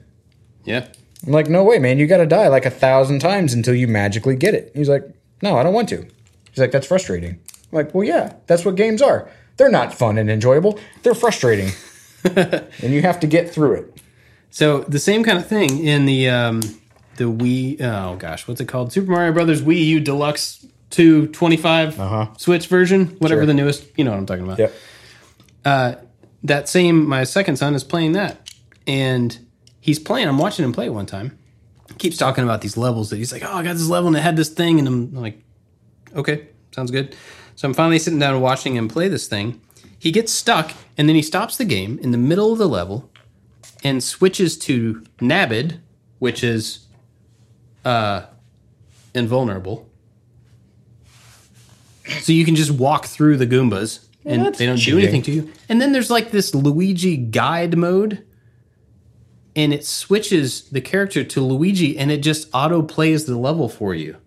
[0.65, 0.87] Yeah.
[1.25, 1.99] I'm like, no way, man.
[1.99, 4.71] You got to die like a thousand times until you magically get it.
[4.73, 5.03] He's like,
[5.41, 6.07] no, I don't want to.
[6.49, 7.31] He's like, that's frustrating.
[7.31, 9.29] I'm like, well, yeah, that's what games are.
[9.59, 10.79] They're not fun and enjoyable.
[11.03, 11.71] They're frustrating.
[12.23, 14.01] and you have to get through it.
[14.49, 16.61] So the same kind of thing in the um,
[17.17, 17.79] the Wii.
[17.81, 18.91] Oh gosh, what's it called?
[18.91, 23.45] Super Mario Brothers Wii U Deluxe 225 Switch version, whatever Sure.
[23.45, 23.85] the newest.
[23.97, 24.57] You know what I'm talking about.
[24.59, 26.09] Yep.
[26.43, 28.49] that same my second son is playing that
[28.87, 29.37] and
[29.81, 31.37] he's playing i'm watching him play one time
[31.89, 34.15] He keeps talking about these levels that he's like oh i got this level and
[34.15, 35.43] it had this thing and i'm like
[36.15, 37.13] okay sounds good
[37.59, 39.59] so i'm finally sitting down and watching him play this thing
[39.97, 43.09] he gets stuck and then he stops the game in the middle of the level
[43.83, 45.79] and switches to Nabbit
[46.19, 46.87] which is
[47.83, 48.25] uh
[49.13, 49.89] invulnerable
[52.21, 55.31] so you can just walk through the goombas and that's they don't do anything to
[55.31, 55.51] you.
[55.67, 58.25] And then there's like this Luigi guide mode,
[59.55, 63.93] and it switches the character to Luigi, and it just auto plays the level for
[63.95, 64.17] you.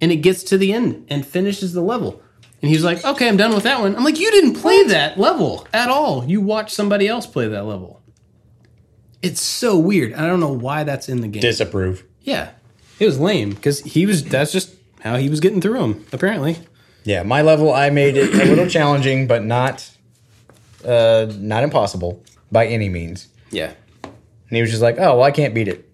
[0.00, 2.22] And it gets to the end and finishes the level.
[2.62, 5.18] And he's like, "Okay, I'm done with that one." I'm like, "You didn't play that
[5.18, 6.24] level at all.
[6.26, 8.00] You watched somebody else play that level."
[9.22, 10.14] It's so weird.
[10.14, 11.42] I don't know why that's in the game.
[11.42, 12.04] Disapprove.
[12.22, 12.50] yeah,
[12.98, 14.24] it was lame because he was.
[14.24, 16.04] That's just how he was getting through them.
[16.12, 16.58] Apparently.
[17.04, 19.90] Yeah, my level, I made it a little challenging, but not
[20.84, 23.28] uh, not impossible by any means.
[23.50, 23.72] Yeah.
[24.02, 25.89] And he was just like, oh, well, I can't beat it.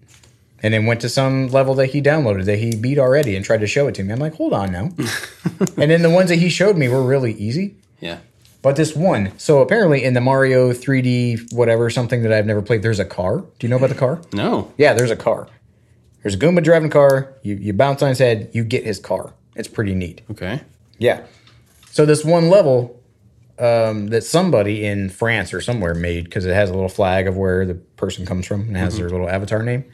[0.63, 3.59] And then went to some level that he downloaded that he beat already and tried
[3.59, 4.11] to show it to me.
[4.11, 4.89] I'm like, hold on now.
[5.77, 7.75] and then the ones that he showed me were really easy.
[7.99, 8.19] Yeah.
[8.63, 12.81] But this one, so apparently in the Mario 3D whatever, something that I've never played,
[12.81, 13.39] there's a car.
[13.39, 14.19] Do you know about the car?
[14.33, 14.73] No.
[14.77, 15.47] Yeah, there's a car.
[16.23, 17.35] There's a Goomba driving a car.
[17.43, 19.33] You, you bounce on his head, you get his car.
[19.55, 20.21] It's pretty neat.
[20.31, 20.61] Okay.
[20.97, 21.25] Yeah.
[21.91, 23.01] So this one level
[23.59, 27.37] um, that somebody in France or somewhere made because it has a little flag of
[27.37, 29.85] where the person comes from and has their little avatar name.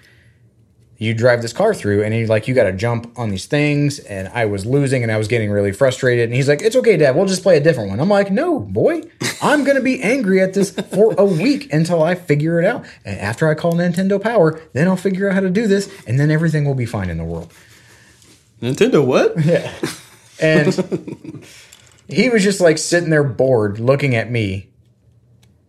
[0.98, 4.00] You drive this car through and he's like you got to jump on these things
[4.00, 6.26] and i was losing and i was getting really frustrated.
[6.26, 8.00] And he's like it's okay dad we'll just play a different one.
[8.00, 9.02] I'm like no boy
[9.42, 12.86] i'm gonna be angry at this for a week until i figure it out.
[13.06, 16.20] And after i call nintendo power then i'll figure out how to do this and
[16.20, 17.52] then everything will be fine in the world.
[18.62, 19.34] Nintendo what?
[19.46, 19.74] yeah.
[20.40, 21.46] And
[22.08, 24.70] he was just like sitting there bored looking at me.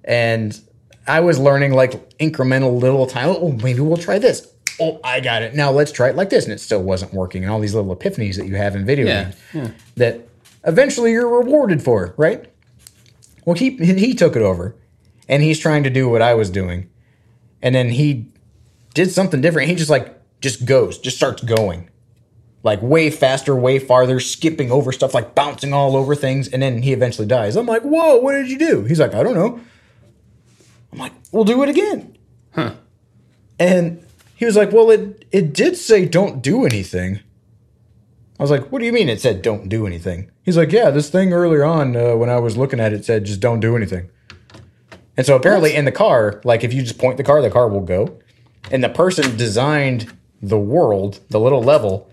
[0.05, 0.59] And
[1.07, 5.43] i was learning like incremental little time oh maybe we'll try this oh i got
[5.43, 7.75] it now let's try it like this and it still wasn't working and all these
[7.75, 9.71] little epiphanies that you have in video Yeah, games yeah.
[9.97, 10.29] that
[10.65, 12.51] eventually you're rewarded for right
[13.45, 14.75] well he he took it over
[15.29, 16.89] and he's trying to do what i was doing
[17.63, 18.27] and then he
[18.95, 21.89] did something different he just like just goes just starts going
[22.63, 26.81] like way faster, way farther, skipping over stuff, like bouncing all over things, and then
[26.81, 27.57] he eventually dies.
[27.57, 28.85] I'm like, whoa, what did you do?
[28.85, 29.61] He's like, I don't know.
[30.91, 32.17] I'm like, we'll do it again.
[32.55, 32.73] Huh.
[33.59, 34.04] And
[34.35, 37.21] he was like, well, it it did say don't do anything.
[38.39, 40.31] I was like, what do you mean it said don't do anything?
[40.43, 43.25] He's like, yeah, this thing earlier on uh, when I was looking at it said
[43.25, 44.11] just don't do anything.
[45.17, 47.69] And so apparently in the car, like if you just point the car, the car
[47.69, 48.19] will go.
[48.71, 52.11] And the person designed the world, the little level,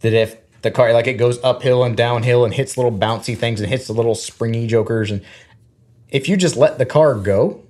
[0.00, 3.60] that if the car like it goes uphill and downhill and hits little bouncy things
[3.60, 5.22] and hits the little springy jokers and
[6.10, 7.62] if you just let the car go,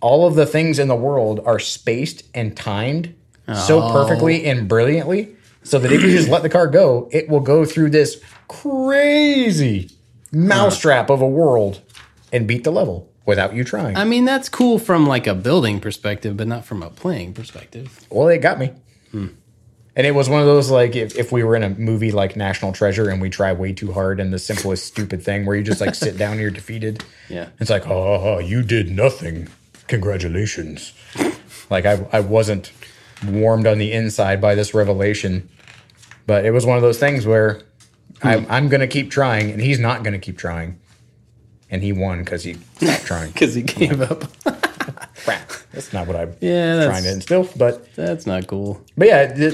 [0.00, 3.14] all of the things in the world are spaced and timed
[3.66, 3.92] so oh.
[3.92, 7.64] perfectly and brilliantly so that if you just let the car go, it will go
[7.64, 9.90] through this crazy
[10.32, 11.80] mousetrap of a world
[12.32, 13.96] and beat the level without you trying.
[13.96, 18.06] I mean, that's cool from like a building perspective, but not from a playing perspective.
[18.10, 18.72] Well, it got me.
[19.10, 19.28] Hmm.
[19.96, 22.36] And it was one of those like if, if we were in a movie like
[22.36, 25.64] National Treasure and we try way too hard and the simplest stupid thing where you
[25.64, 27.04] just like sit down and you're defeated.
[27.28, 27.48] Yeah.
[27.58, 29.48] It's like, oh, you did nothing.
[29.88, 30.92] Congratulations.
[31.70, 32.72] like I, I wasn't
[33.26, 35.48] warmed on the inside by this revelation.
[36.26, 37.62] But it was one of those things where
[38.22, 40.78] I'm, I'm going to keep trying and he's not going to keep trying.
[41.70, 43.32] And he won because he stopped trying.
[43.32, 44.24] Because he gave up.
[45.24, 45.50] Crap.
[45.72, 47.48] That's not what I'm Yeah, trying to instill.
[47.56, 48.82] But That's not cool.
[48.96, 49.50] But yeah,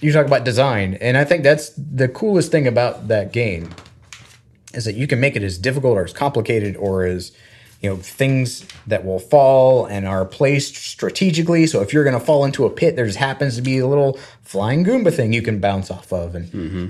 [0.00, 3.74] you talk about design, and I think that's the coolest thing about that game
[4.74, 7.32] is that you can make it as difficult or as complicated or as
[7.86, 11.66] you know things that will fall and are placed strategically.
[11.68, 13.86] So if you're going to fall into a pit, there just happens to be a
[13.86, 16.88] little flying Goomba thing you can bounce off of, and mm-hmm.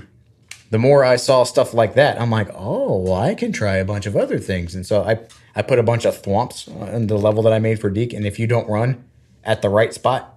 [0.71, 3.85] the more I saw stuff like that, I'm like, oh, well, I can try a
[3.85, 5.19] bunch of other things, and so I
[5.55, 8.25] I put a bunch of thwomps on the level that I made for Deke, and
[8.25, 9.03] if you don't run
[9.43, 10.35] at the right spot,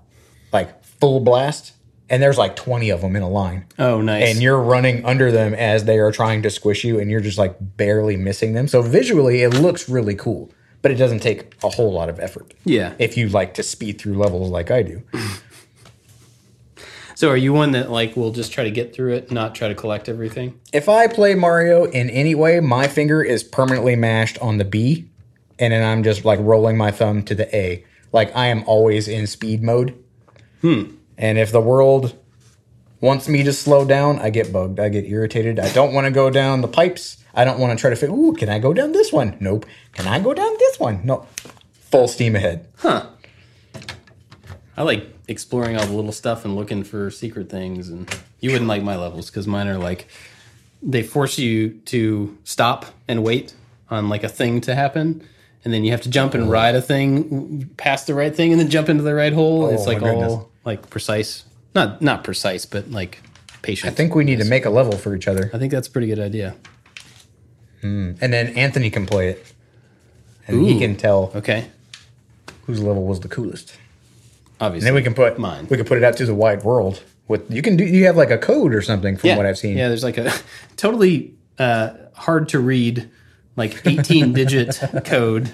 [0.52, 1.72] like full blast,
[2.10, 3.64] and there's like 20 of them in a line.
[3.78, 4.28] Oh, nice.
[4.28, 7.38] And you're running under them as they are trying to squish you, and you're just
[7.38, 8.66] like barely missing them.
[8.68, 10.50] So visually, it looks really cool,
[10.82, 12.52] but it doesn't take a whole lot of effort.
[12.64, 12.94] Yeah.
[12.98, 15.02] If you like to speed through levels like I do.
[17.14, 19.68] So are you one that like will just try to get through it, not try
[19.68, 20.58] to collect everything?
[20.72, 25.08] If I play Mario in any way, my finger is permanently mashed on the B,
[25.58, 27.84] and then I'm just like rolling my thumb to the A.
[28.10, 30.02] Like I am always in speed mode.
[30.62, 30.94] Hmm.
[31.20, 32.18] And if the world
[33.00, 34.80] wants me to slow down, I get bugged.
[34.80, 35.60] I get irritated.
[35.60, 37.18] I don't want to go down the pipes.
[37.34, 39.36] I don't want to try to figure, ooh, can I go down this one?
[39.38, 39.66] Nope.
[39.92, 41.02] Can I go down this one?
[41.04, 41.26] No.
[41.90, 42.66] Full steam ahead.
[42.78, 43.06] Huh.
[44.78, 47.90] I like exploring all the little stuff and looking for secret things.
[47.90, 50.08] And you wouldn't like my levels because mine are like
[50.82, 53.54] they force you to stop and wait
[53.90, 55.22] on like a thing to happen.
[55.64, 58.60] And then you have to jump and ride a thing past the right thing and
[58.60, 59.66] then jump into the right hole.
[59.66, 61.44] Oh it's my like all like precise.
[61.74, 63.22] Not not precise, but like
[63.62, 63.92] patient.
[63.92, 65.50] I think we need to make a level for each other.
[65.52, 66.56] I think that's a pretty good idea.
[67.82, 69.52] And then Anthony can play it.
[70.46, 71.68] And he can tell Okay.
[72.66, 73.74] whose level was the coolest.
[74.60, 74.88] Obviously.
[74.88, 75.66] And then we can put Mine.
[75.70, 77.02] We can put it out to the wide world.
[77.28, 79.36] With you can do you have like a code or something from yeah.
[79.36, 79.78] what I've seen.
[79.78, 80.32] Yeah, there's like a
[80.76, 83.08] totally uh, hard to read,
[83.56, 85.50] like 18 digit code.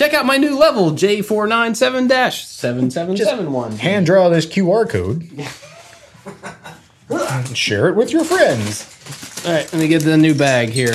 [0.00, 3.72] Check out my new level, J497 7771.
[3.72, 5.28] Hand draw this QR code.
[7.10, 8.88] and share it with your friends.
[9.44, 10.94] All right, let me get the new bag here.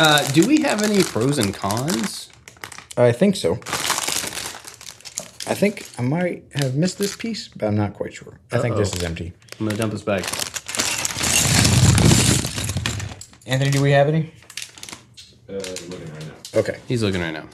[0.00, 2.30] Uh, do we have any pros and cons?
[2.96, 3.52] I think so.
[5.48, 8.40] I think I might have missed this piece, but I'm not quite sure.
[8.50, 8.98] I think this Uh-oh.
[8.98, 9.32] is empty.
[9.60, 10.24] I'm going to dump this bag.
[13.46, 14.32] Anthony, do we have any?
[15.48, 16.58] Uh, looking right now.
[16.58, 16.80] Okay.
[16.88, 17.44] He's looking right now.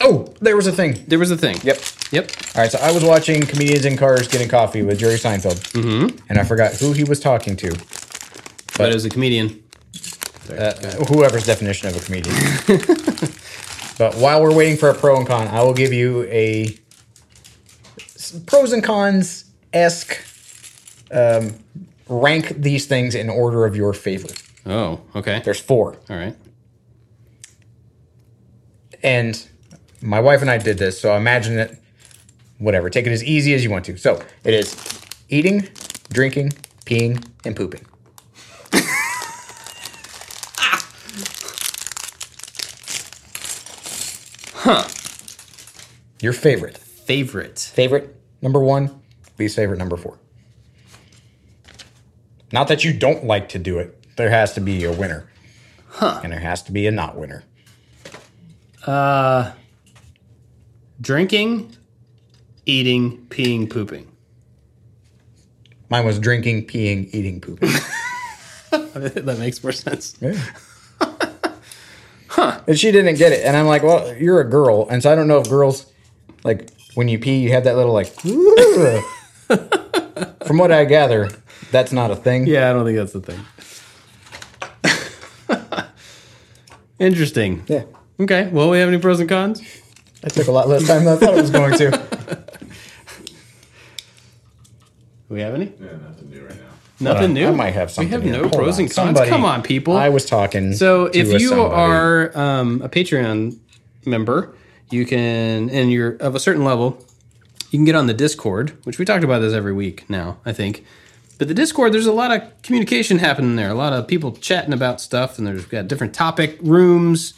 [0.00, 1.04] Oh, there was a thing.
[1.08, 1.56] There was a thing.
[1.62, 1.78] Yep.
[2.10, 2.30] Yep.
[2.56, 6.16] All right, so I was watching Comedians in Cars Getting Coffee with Jerry Seinfeld, mm-hmm.
[6.28, 7.70] and I forgot who he was talking to.
[8.78, 9.62] But as a comedian,
[10.50, 10.72] Uh,
[11.08, 12.34] whoever's definition of a comedian.
[13.98, 16.74] but while we're waiting for a pro and con, I will give you a
[18.46, 20.18] pros and cons esque
[22.08, 24.42] rank these things in order of your favorite.
[24.66, 25.40] Oh, okay.
[25.44, 25.98] There's four.
[26.08, 26.36] All right.
[29.02, 29.46] And
[30.02, 31.78] my wife and I did this, so imagine it,
[32.58, 32.90] whatever.
[32.90, 33.96] Take it as easy as you want to.
[33.96, 34.76] So it is
[35.28, 35.68] eating,
[36.10, 36.52] drinking,
[36.86, 37.86] peeing, and pooping.
[44.54, 44.86] Huh.
[46.20, 46.76] Your favorite.
[46.76, 47.58] Favorite.
[47.58, 49.00] Favorite number one,
[49.38, 50.18] least favorite number four.
[52.52, 54.16] Not that you don't like to do it.
[54.16, 55.30] There has to be a winner.
[55.88, 56.20] Huh.
[56.22, 57.44] And there has to be a not winner.
[58.86, 59.52] Uh,
[61.00, 61.76] drinking,
[62.66, 64.06] eating, peeing, pooping.
[65.88, 67.70] Mine was drinking, peeing, eating, pooping.
[68.70, 70.16] that makes more sense.
[70.20, 70.38] Yeah.
[72.28, 72.60] huh.
[72.66, 73.44] And she didn't get it.
[73.44, 74.88] And I'm like, well, you're a girl.
[74.88, 75.86] And so I don't know if girls,
[76.44, 78.06] like, when you pee, you have that little, like,
[80.46, 81.30] from what I gather,
[81.72, 82.46] that's not a thing.
[82.46, 83.40] Yeah, I don't think that's the thing.
[87.00, 87.64] Interesting.
[87.66, 87.84] Yeah.
[88.20, 88.50] Okay.
[88.52, 89.62] Well, we have any pros and cons?
[90.22, 91.90] That took a lot less time than I thought it was going to.
[95.28, 95.66] Do we have any?
[95.80, 96.66] Yeah, nothing new right now.
[97.12, 97.48] Nothing new.
[97.48, 98.08] I might have something.
[98.08, 98.32] We have here.
[98.32, 98.80] no Hold pros on.
[98.84, 98.94] and cons.
[98.94, 99.96] Somebody- Come on, people.
[99.96, 100.72] I was talking.
[100.74, 101.74] So if a you somebody.
[101.74, 103.56] are um, a Patreon
[104.04, 104.54] member,
[104.90, 107.02] you can, and you're of a certain level,
[107.70, 110.52] you can get on the Discord, which we talked about this every week now, I
[110.52, 110.84] think.
[111.38, 113.70] But the Discord, there's a lot of communication happening there.
[113.70, 117.32] A lot of people chatting about stuff, and there's got different topic rooms,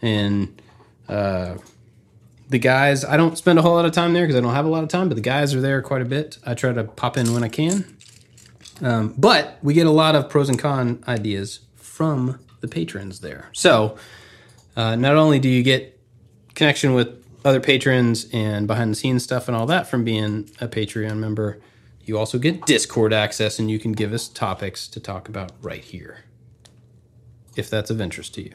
[0.00, 0.60] and
[1.08, 1.54] uh,
[2.48, 3.04] the guys.
[3.04, 4.82] I don't spend a whole lot of time there because I don't have a lot
[4.82, 6.38] of time, but the guys are there quite a bit.
[6.44, 7.96] I try to pop in when I can.
[8.80, 13.50] Um, but we get a lot of pros and con ideas from the patrons there.
[13.52, 13.96] So
[14.76, 15.98] uh, not only do you get
[16.54, 20.68] connection with other patrons and behind the scenes stuff and all that from being a
[20.68, 21.60] Patreon member,
[22.04, 25.82] you also get Discord access and you can give us topics to talk about right
[25.82, 26.24] here.
[27.56, 28.54] If that's of interest to you.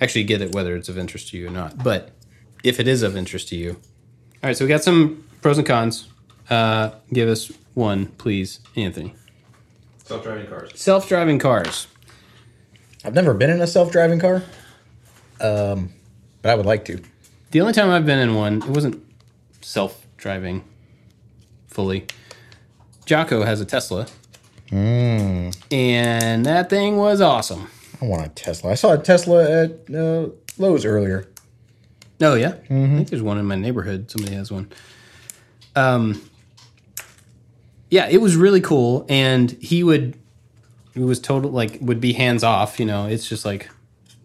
[0.00, 1.82] Actually, get it whether it's of interest to you or not.
[1.82, 2.12] But
[2.62, 3.72] if it is of interest to you.
[3.72, 6.08] All right, so we got some pros and cons.
[6.48, 9.14] Uh, give us one, please, Anthony.
[10.04, 10.70] Self-driving cars.
[10.74, 11.86] Self driving cars.
[13.04, 14.42] I've never been in a self-driving car,
[15.40, 15.90] um,
[16.42, 17.00] but I would like to.
[17.52, 19.02] The only time I've been in one, it wasn't
[19.60, 20.64] self driving
[21.68, 22.06] fully.
[23.06, 24.06] Jocko has a Tesla.
[24.72, 27.68] And that thing was awesome.
[28.00, 28.70] I want a Tesla.
[28.70, 31.28] I saw a Tesla at uh, Lowe's earlier.
[32.20, 32.54] Oh, yeah?
[32.64, 34.10] I think there's one in my neighborhood.
[34.10, 34.70] Somebody has one.
[35.74, 36.20] Um,
[37.90, 39.06] yeah, it was really cool.
[39.08, 40.18] And he would,
[40.94, 42.78] it was total, like, would be hands off.
[42.78, 43.70] You know, it's just like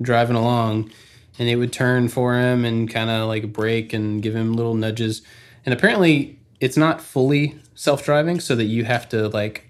[0.01, 0.91] driving along
[1.39, 4.73] and it would turn for him and kind of like brake and give him little
[4.73, 5.21] nudges.
[5.65, 9.67] And apparently, it's not fully self driving, so that you have to, like,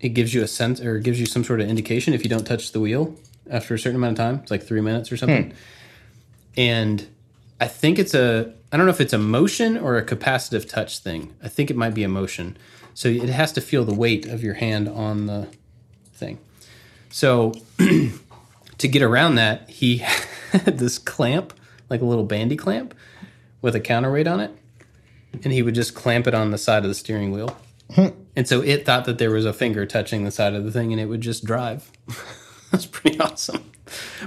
[0.00, 2.46] it gives you a sense or gives you some sort of indication if you don't
[2.46, 3.16] touch the wheel
[3.50, 4.40] after a certain amount of time.
[4.42, 5.52] It's like three minutes or something.
[6.56, 7.06] And
[7.60, 10.98] I think it's a I don't know if it's a motion or a capacitive touch
[10.98, 11.34] thing.
[11.42, 12.56] I think it might be a motion.
[12.94, 15.48] So it has to feel the weight of your hand on the
[16.14, 16.38] thing.
[17.10, 19.98] So to get around that, he
[20.52, 21.52] had this clamp,
[21.88, 22.94] like a little bandy clamp
[23.60, 24.52] with a counterweight on it.
[25.44, 27.56] And he would just clamp it on the side of the steering wheel.
[27.94, 28.10] Hmm.
[28.36, 30.92] and so it thought that there was a finger touching the side of the thing
[30.92, 31.90] and it would just drive.
[32.70, 33.68] That's pretty awesome.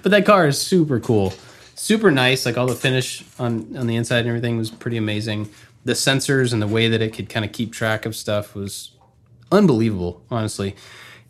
[0.01, 1.33] But that car is super cool.
[1.75, 2.45] Super nice.
[2.45, 5.49] Like all the finish on, on the inside and everything was pretty amazing.
[5.85, 8.91] The sensors and the way that it could kind of keep track of stuff was
[9.51, 10.75] unbelievable, honestly.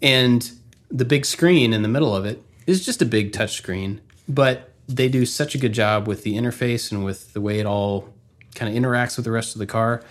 [0.02, 0.50] And
[0.92, 4.70] the big screen in the middle of it is just a big touch screen, but
[4.88, 8.14] they do such a good job with the interface and with the way it all
[8.54, 10.04] kind of interacts with the rest of the car.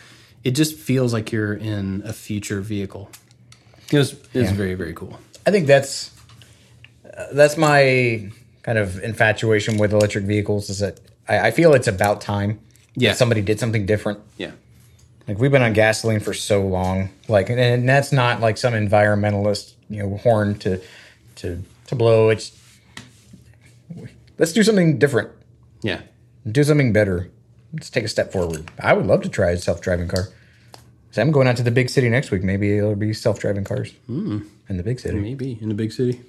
[0.45, 3.11] It just feels like you're in a future vehicle.
[3.93, 4.55] It was, it was Yeah.
[4.55, 5.21] very, very cool.
[5.47, 6.11] I think that's
[7.17, 8.31] uh, that's my
[8.63, 10.71] kind of infatuation with electric vehicles.
[10.71, 12.61] Is that I, I feel it's about time.
[12.95, 13.15] Yeah.
[13.15, 14.21] somebody did something different.
[14.37, 14.53] Yeah.
[15.27, 17.11] Like we've been on gasoline for so long.
[17.29, 20.81] Like, and, and that's not like some environmentalist, you know, horn to
[21.37, 22.29] to to blow.
[22.29, 22.53] It's
[24.39, 25.31] let's do something different.
[25.83, 26.03] Yeah.
[26.51, 27.31] Do something better.
[27.73, 28.71] Let's take a step forward.
[28.79, 30.29] I would love to try a self-driving car.
[31.13, 32.43] So I'm going out to the big city next week.
[32.43, 34.41] Maybe it'll be self-driving cars hmm.
[34.69, 35.19] in the big city.
[35.19, 36.21] Maybe in the big city.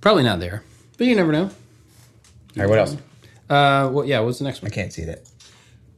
[0.00, 0.62] Probably not there,
[0.96, 1.44] but you never know.
[1.44, 1.50] All
[2.56, 2.94] right, what else?
[3.50, 4.20] Uh, well, yeah.
[4.20, 4.68] What's the next one?
[4.68, 4.74] I one?
[4.74, 5.28] can't see that.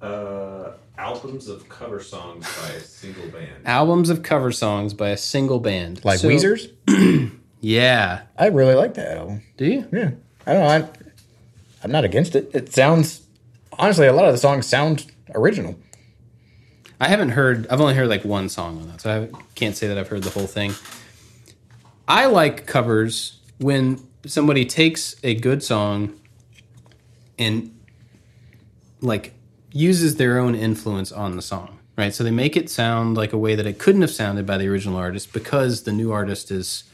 [0.00, 3.66] Uh, albums of cover songs by a single band.
[3.66, 6.68] Albums of cover songs by a single band, Like So- Weezer's?
[7.62, 8.22] Yeah.
[8.38, 9.42] I really like that album.
[9.56, 9.88] Do you?
[9.90, 10.10] Yeah.
[10.46, 10.68] I don't know.
[10.86, 10.88] I,
[11.82, 12.50] I'm not against it.
[12.54, 13.22] It sounds,
[13.72, 15.74] honestly, a lot of the songs sound original.
[17.00, 17.66] I haven't heard.
[17.68, 20.22] I've only heard like one song on that, so I can't say that I've heard
[20.22, 20.74] the whole thing.
[22.06, 26.18] I like covers when somebody takes a good song
[27.38, 27.72] and
[29.00, 29.34] like
[29.72, 32.14] uses their own influence on the song, right?
[32.14, 34.68] So they make it sound like a way that it couldn't have sounded by the
[34.68, 36.84] original artist because the new artist is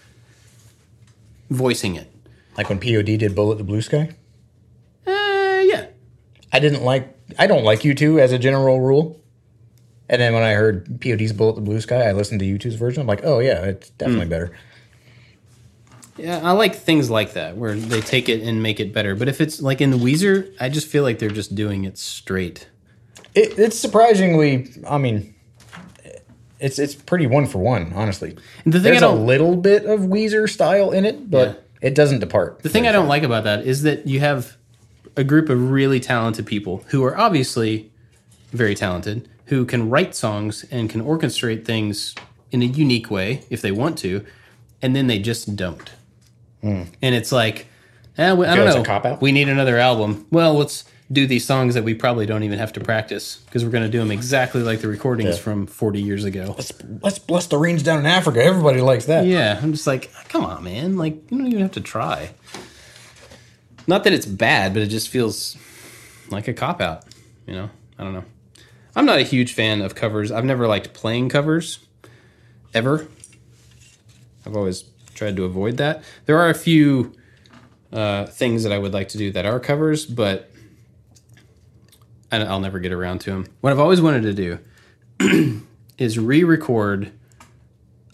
[1.51, 2.11] voicing it.
[2.57, 4.11] Like when POD did Bullet the Blue Sky.
[5.07, 5.87] Uh, yeah,
[6.53, 7.17] I didn't like.
[7.39, 9.19] I don't like U2 as a general rule.
[10.09, 13.01] And then when I heard POD's Bullet the Blue Sky, I listened to U2's version.
[13.01, 14.53] I'm like, oh yeah, it's definitely better.
[16.17, 19.15] Yeah, I like things like that where they take it and make it better.
[19.15, 21.97] But if it's like in the Weezer, I just feel like they're just doing it
[21.97, 22.69] straight.
[23.35, 24.71] It, it's surprisingly.
[24.87, 25.35] I mean,
[26.61, 28.37] it's it's pretty one for one, honestly.
[28.65, 32.63] The thing There's a little bit of Weezer style in it, but it doesn't depart.
[32.63, 34.57] The thing I don't like about that is that you have
[35.17, 37.91] a group of really talented people who are obviously
[38.53, 42.15] very talented, who can write songs and can orchestrate things
[42.51, 44.25] in a unique way if they want to,
[44.81, 45.91] and then they just don't.
[46.63, 47.67] And it's like,
[48.19, 48.83] eh, we- I don't know.
[48.85, 49.21] cop-out?
[49.21, 50.27] We need another album.
[50.31, 53.71] Well, let's do these songs that we probably don't even have to practice because we're
[53.71, 55.43] going to do them exactly like the recordings Yeah.
[55.43, 56.55] from 40 years ago.
[56.57, 58.43] Let's, let's bless the rains down in Africa.
[58.43, 59.27] Everybody likes that.
[59.27, 60.97] Yeah, I'm just like, come on, man.
[60.97, 62.31] Like, you don't even have to try.
[63.87, 65.57] Not that it's bad, but it just feels
[66.31, 67.05] like a cop out.
[67.47, 68.25] You know, I don't know.
[68.95, 70.31] I'm not a huge fan of covers.
[70.31, 71.81] I've never liked playing covers,
[72.73, 73.07] ever.
[74.47, 74.85] I've always
[75.23, 76.03] tried to avoid that.
[76.27, 77.13] There are a few
[77.93, 80.51] uh, things that I would like to do that are covers, but
[82.33, 83.47] I'll never get around to them.
[83.61, 84.59] What I've always wanted to
[85.21, 85.63] do
[85.99, 87.13] is re-record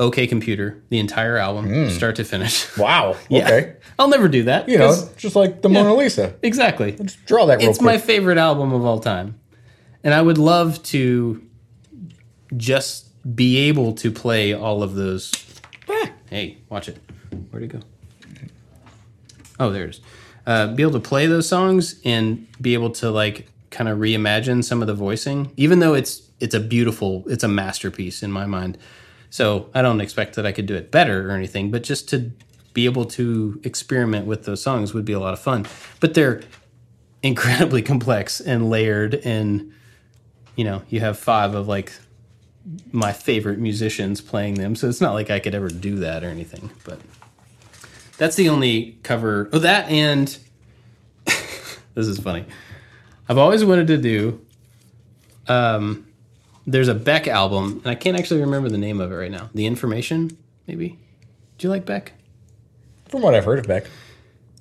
[0.00, 2.66] OK Computer, the entire album, start to finish.
[2.78, 3.16] Wow.
[3.28, 3.44] Yeah.
[3.46, 3.76] Okay.
[3.98, 4.68] I'll never do that.
[4.68, 6.34] You know, just like the Mona Lisa.
[6.42, 6.92] exactly.
[7.26, 7.86] Draw that real It's quick.
[7.86, 9.40] my favorite album of all time.
[10.04, 11.44] And I would love to
[12.56, 15.32] just be able to play all of those.
[16.30, 16.98] Hey, watch it.
[17.50, 17.80] Where'd it go?
[19.60, 20.00] Oh, there it is.
[20.46, 24.64] Uh, be able to play those songs and be able to like kind of reimagine
[24.64, 28.46] some of the voicing, even though it's it's a beautiful, it's a masterpiece in my
[28.46, 28.78] mind.
[29.30, 32.30] So I don't expect that I could do it better or anything, but just to
[32.72, 35.66] be able to experiment with those songs would be a lot of fun.
[36.00, 36.42] But they're
[37.22, 39.72] incredibly complex and layered and
[40.54, 41.92] you know you have five of like
[42.92, 46.28] my favorite musicians playing them so it's not like i could ever do that or
[46.28, 46.98] anything but
[48.18, 50.38] that's the only cover oh that and
[51.24, 52.44] this is funny
[53.28, 54.40] i've always wanted to do
[55.46, 56.06] um
[56.66, 59.48] there's a beck album and i can't actually remember the name of it right now
[59.54, 60.98] the information maybe
[61.56, 62.12] do you like beck
[63.08, 63.84] From what I've heard of Beck.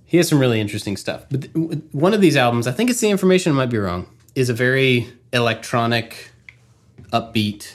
[0.06, 1.26] he has some really interesting stuff.
[1.30, 4.08] But th- one of these albums, I think it's the information, I might be wrong,
[4.34, 6.32] is a very electronic,
[7.12, 7.74] upbeat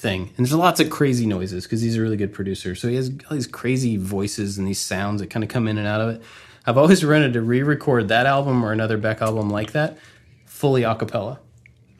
[0.00, 0.22] thing.
[0.22, 2.74] And there's lots of crazy noises because he's a really good producer.
[2.74, 5.78] So he has all these crazy voices and these sounds that kind of come in
[5.78, 6.22] and out of it.
[6.66, 9.98] I've always wanted to re-record that album or another Beck album like that,
[10.46, 11.38] fully a cappella.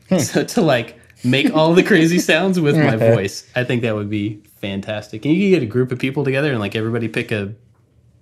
[0.08, 0.18] Hmm.
[0.18, 4.10] So to like make all the crazy sounds with my voice, I think that would
[4.10, 5.24] be fantastic.
[5.24, 7.54] And you could get a group of people together and like everybody pick a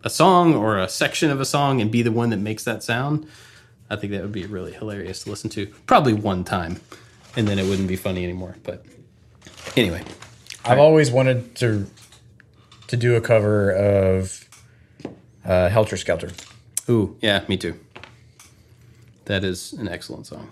[0.04, 2.82] a song or a section of a song and be the one that makes that
[2.82, 3.26] sound,
[3.90, 5.66] I think that would be really hilarious to listen to.
[5.86, 6.80] Probably one time,
[7.36, 8.56] and then it wouldn't be funny anymore.
[8.62, 8.84] But
[9.76, 10.02] anyway,
[10.64, 11.86] I've always wanted to
[12.88, 14.44] to do a cover of
[15.44, 16.30] uh, Helter Skelter.
[16.88, 17.78] ooh, yeah, me too.
[19.26, 20.48] That is an excellent song.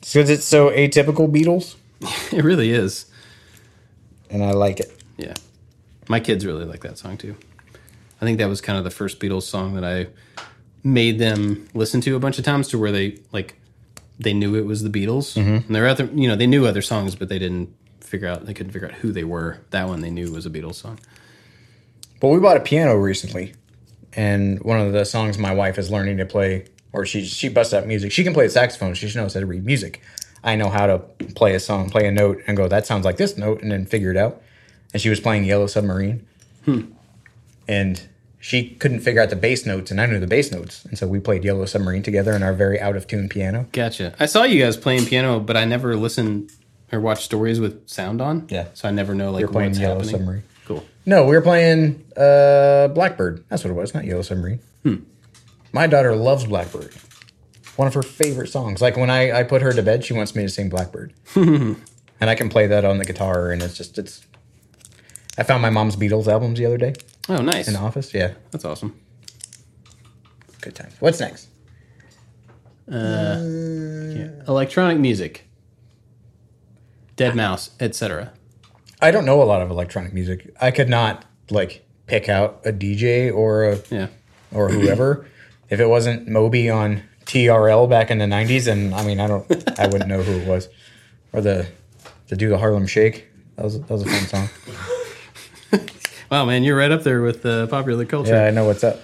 [0.00, 1.74] Because it's so atypical Beatles,
[2.32, 3.06] It really is.
[4.30, 4.92] and I like it.
[5.16, 5.34] Yeah,
[6.08, 7.34] my kids really like that song too.
[8.20, 10.06] I think that was kind of the first Beatles song that I
[10.84, 13.54] made them listen to a bunch of times to where they like
[14.18, 15.36] they knew it was the Beatles.
[15.36, 17.74] And there are other, you know, they knew other songs, but they didn't
[18.06, 19.60] figure out they couldn't figure out who they were.
[19.70, 20.98] That one they knew was a Beatles song.
[22.20, 23.54] But we bought a piano recently,
[24.14, 27.74] and one of the songs my wife is learning to play, or she she busts
[27.74, 28.12] out music.
[28.12, 28.94] She can play the saxophone.
[28.94, 30.00] She knows how to read music.
[30.42, 30.98] I know how to
[31.34, 33.84] play a song, play a note, and go that sounds like this note, and then
[33.84, 34.42] figure it out.
[34.92, 36.26] And she was playing Yellow Submarine,
[36.64, 36.82] hmm.
[37.68, 40.96] and she couldn't figure out the bass notes, and I knew the bass notes, and
[40.96, 43.66] so we played Yellow Submarine together in our very out of tune piano.
[43.72, 44.14] Gotcha.
[44.20, 46.52] I saw you guys playing piano, but I never listened
[46.92, 48.46] or watch stories with sound on.
[48.50, 48.68] Yeah.
[48.74, 50.10] So I never know like You're playing what's Yellow happening.
[50.16, 50.42] Submarine.
[50.66, 50.84] Cool.
[51.04, 53.44] No, we were playing uh, Blackbird.
[53.48, 54.60] That's what it was, not Yellow Submarine.
[55.72, 56.94] My daughter loves Blackbird.
[57.76, 58.80] One of her favorite songs.
[58.80, 61.12] Like when I, I put her to bed, she wants me to sing Blackbird.
[61.34, 61.76] and
[62.20, 64.24] I can play that on the guitar, and it's just, it's.
[65.36, 66.94] I found my mom's Beatles albums the other day
[67.28, 67.68] Oh, nice.
[67.68, 68.14] in the office.
[68.14, 68.98] Yeah, That's awesome.
[70.62, 70.94] good times.
[70.98, 71.48] What's next?
[72.88, 74.30] Yeah.
[74.48, 75.46] Electronic music.
[77.16, 78.32] Dead Mouse, etc.
[79.00, 80.54] I don't know a lot of electronic music.
[80.60, 84.06] I could not like pick out a DJ or a Yeah.
[84.52, 85.26] or whoever
[85.70, 88.70] if it wasn't Moby on TRL back in the '90s.
[88.70, 89.44] And I mean, I don't,
[89.78, 90.68] I wouldn't know who it was,
[91.32, 91.66] or the
[92.28, 93.26] the do the Harlem Shake.
[93.56, 94.48] That was that was a fun song.
[96.28, 98.34] Wow, man, you're right up there with uh, popular culture.
[98.34, 98.98] Yeah, I know what's up.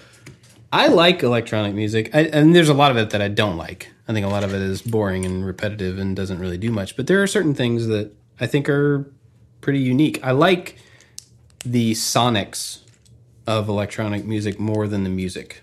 [0.73, 3.91] I like electronic music, I, and there's a lot of it that I don't like.
[4.09, 6.96] I think a lot of it is boring and repetitive and doesn't really do much.
[6.96, 9.11] But there are certain things that I think are
[9.61, 10.18] pretty unique.
[10.22, 10.78] I like
[11.64, 12.80] the sonics
[13.46, 15.62] of electronic music more than the music.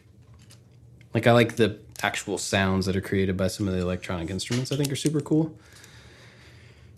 [1.14, 4.72] Like I like the actual sounds that are created by some of the electronic instruments.
[4.72, 5.56] I think are super cool.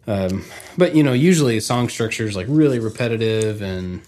[0.07, 0.45] Um,
[0.77, 4.01] but you know, usually song structure is like really repetitive and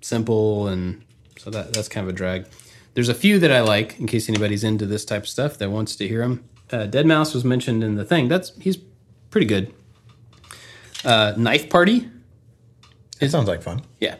[0.00, 1.04] simple, and
[1.38, 2.46] so that that's kind of a drag.
[2.94, 5.70] There's a few that I like in case anybody's into this type of stuff that
[5.70, 6.44] wants to hear them.
[6.72, 8.28] Uh, deadmau5 was mentioned in the thing.
[8.28, 8.76] That's he's
[9.30, 9.72] pretty good.
[11.04, 12.08] Uh, Knife Party,
[13.20, 13.82] It sounds like fun.
[14.00, 14.16] yeah,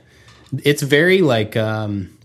[0.65, 1.57] it's very like.
[1.57, 2.17] Um,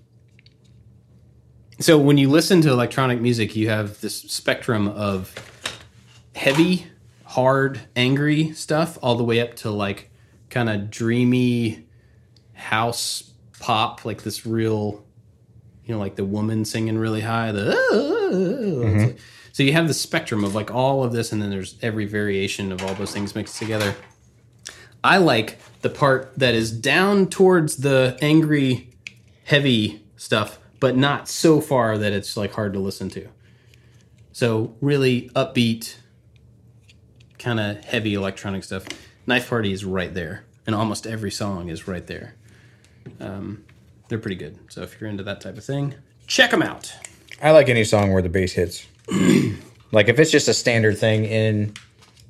[1.80, 5.36] so when you listen to electronic music, you have this spectrum of
[6.34, 6.88] heavy,
[7.26, 10.09] hard, angry stuff, all the way up to like
[10.49, 11.86] kind of dreamy
[12.53, 15.03] house pop, like this real,
[15.84, 17.51] you know, like the woman singing really high.
[17.51, 17.76] The
[18.88, 19.17] It's like-
[19.56, 22.74] so you have the spectrum of like all of this, and then there's every variation
[22.74, 23.95] of all those things mixed together.
[25.01, 28.89] I like the part that is down towards the angry,
[29.45, 33.30] heavy stuff, but not so far that it's like hard to listen to.
[34.34, 35.95] So really upbeat,
[37.39, 38.86] kind of heavy electronic stuff.
[39.26, 42.36] Knife Party is right there, and almost every song is right there.
[43.22, 43.64] Um,
[44.10, 44.60] they're pretty good.
[44.68, 45.95] So if you're into that type of thing,
[46.28, 46.93] check them out.
[47.41, 48.86] I like any song where the bass hits.
[49.91, 51.74] like if it's just a standard thing in,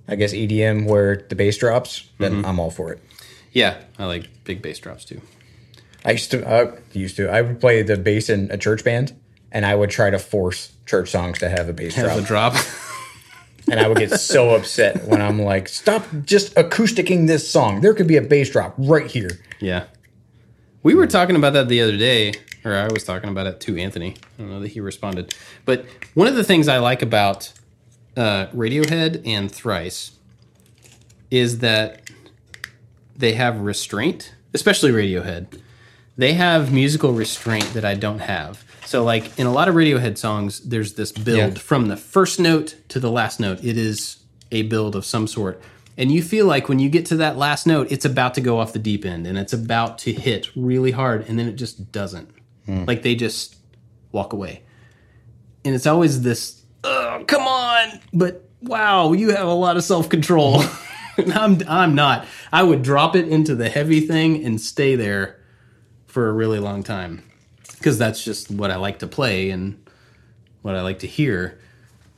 [0.08, 3.00] I guess EDM where the bass drops, then I'm all for it.
[3.52, 5.22] Yeah, I like big bass drops too.
[6.04, 9.16] I used to, uh, used to, I would play the bass in a church band,
[9.52, 12.22] and I would try to force church songs to have a bass Have drop, a
[12.22, 12.56] drop.
[13.72, 17.82] and I would get so upset when I'm like, "Stop just acousticing this song.
[17.82, 19.86] There could be a bass drop right here." Yeah.
[20.84, 22.34] We were talking about that the other day,
[22.66, 24.16] or I was talking about it to Anthony.
[24.38, 25.34] I don't know that he responded.
[25.66, 25.86] But
[26.16, 27.54] one of the things I like about
[28.18, 30.12] uh, Radiohead and Thrice
[31.32, 32.10] is that
[33.16, 35.62] they have restraint, especially Radiohead.
[36.18, 38.64] They have musical restraint that I don't have.
[38.86, 41.60] So, like in a lot of Radiohead songs, there's this build Yeah.
[41.60, 43.64] from the first note to the last note.
[43.64, 44.18] It is
[44.52, 45.62] a build of some sort.
[45.98, 48.60] And you feel like when you get to that last note, it's about to go
[48.60, 51.92] off the deep end and it's about to hit really hard, and then it just
[51.92, 52.30] doesn't.
[52.68, 52.88] Mm.
[52.88, 53.56] Like they just
[54.12, 54.64] walk away.
[55.64, 60.10] And it's always this, oh, come on, but wow, you have a lot of self
[60.10, 60.60] control.
[60.60, 60.82] Mm-hmm.
[61.34, 62.28] I'm, I'm not.
[62.52, 65.40] I would drop it into the heavy thing and stay there
[66.08, 67.24] for a really long time
[67.72, 69.82] because that's just what I like to play and
[70.62, 71.60] what I like to hear.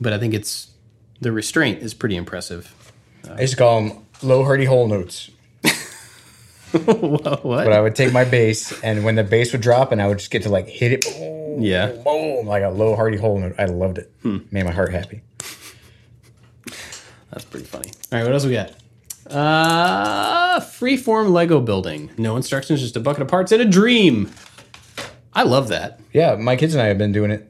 [0.00, 0.72] But I think it's
[1.20, 2.74] the restraint is pretty impressive.
[3.30, 5.30] I used to call them low hardy hole notes.
[6.84, 7.42] what?
[7.42, 10.18] But I would take my bass, and when the bass would drop, and I would
[10.18, 11.92] just get to like hit it, boom, Yeah.
[11.92, 13.54] boom, like a low hardy hole note.
[13.58, 14.12] I loved it.
[14.22, 15.22] Made my heart happy.
[17.30, 17.90] That's pretty funny.
[18.12, 18.72] All right, what else we got?
[19.26, 22.10] Uh, freeform Lego building.
[22.16, 24.30] No instructions, just a bucket of parts and a dream.
[25.34, 26.00] I love that.
[26.12, 27.44] Yeah, my kids and I have been doing it.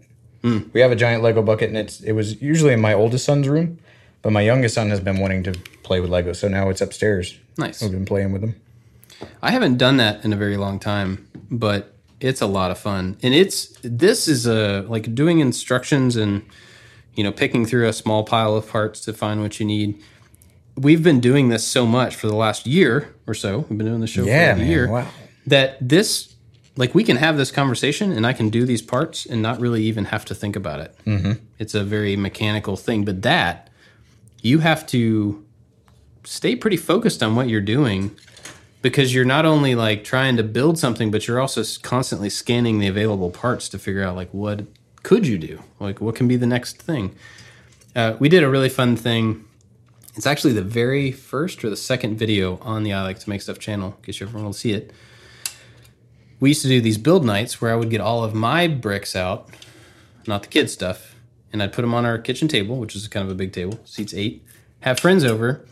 [0.72, 3.48] We have a giant Lego bucket, and it's it was usually in my oldest son's
[3.48, 3.78] room,
[4.22, 5.52] but my youngest son has been wanting to
[5.82, 7.36] play with Lego, so now it's upstairs.
[7.58, 7.82] Nice.
[7.82, 8.54] We've been playing with them.
[9.42, 13.16] I haven't done that in a very long time, but it's a lot of fun.
[13.22, 16.42] And it's this is a like doing instructions and
[17.14, 20.00] you know picking through a small pile of parts to find what you need.
[20.76, 23.66] We've been doing this so much for the last year or so.
[23.68, 24.88] We've been doing the show Yeah, for a man, year.
[24.88, 25.08] wow.
[25.46, 26.34] That this
[26.76, 29.82] like we can have this conversation and I can do these parts and not really
[29.84, 30.94] even have to think about it.
[31.04, 31.32] Mm-hmm.
[31.58, 33.68] It's a very mechanical thing, but that
[34.42, 35.44] you have to
[36.22, 38.12] stay pretty focused on what you're doing
[38.82, 42.86] because you're not only like trying to build something but you're also constantly scanning the
[42.86, 44.66] available parts to figure out like what
[45.02, 45.62] could you do?
[45.80, 47.14] Like what can be the next thing?
[47.94, 49.44] Uh, we did a really fun thing.
[50.14, 53.40] It's actually the very first or the second video on the i like to make
[53.40, 54.92] stuff channel in case you ever want to see it.
[56.40, 59.16] We used to do these build nights where i would get all of my bricks
[59.16, 59.48] out
[60.26, 61.16] not the kid stuff
[61.52, 63.80] and i'd put them on our kitchen table which is kind of a big table
[63.84, 64.44] seats eight
[64.80, 65.64] have friends over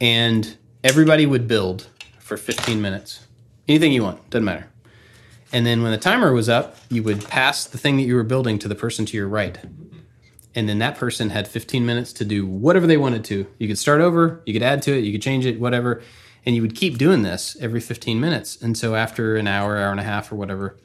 [0.00, 1.88] and everybody would build
[2.36, 3.26] for 15 minutes.
[3.68, 4.68] Anything you want, doesn't matter.
[5.52, 8.22] And then when the timer was up, you would pass the thing that you were
[8.22, 9.58] building to the person to your right.
[10.54, 13.46] and then that person had 15 minutes to do whatever they wanted to.
[13.58, 16.02] You could start over, you could add to it, you could change it, whatever.
[16.44, 18.60] And you would keep doing this every 15 minutes.
[18.60, 20.76] And so after an hour, hour and a half, or whatever,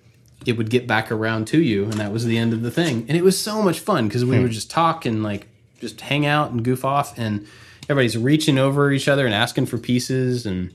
[0.46, 1.86] it would get back around to you.
[1.86, 3.06] And that was the end of the thing.
[3.08, 4.54] And it was so much fun because we would hmm.
[4.54, 5.48] just talk and like
[5.80, 7.18] just hang out and goof off.
[7.18, 7.48] And
[7.90, 10.46] everybody's reaching over each other and asking for pieces.
[10.46, 10.74] And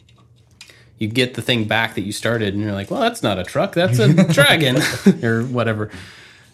[1.03, 2.55] you get the thing back that you started.
[2.55, 4.78] And you're like, well, that's not a truck, that's a dragon
[5.24, 5.90] or whatever.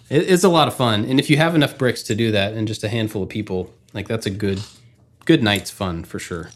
[0.09, 2.55] It, it's a lot of fun, and if you have enough bricks to do that,
[2.55, 4.63] and just a handful of people, like that's a good,
[5.27, 6.49] good night's fun for sure.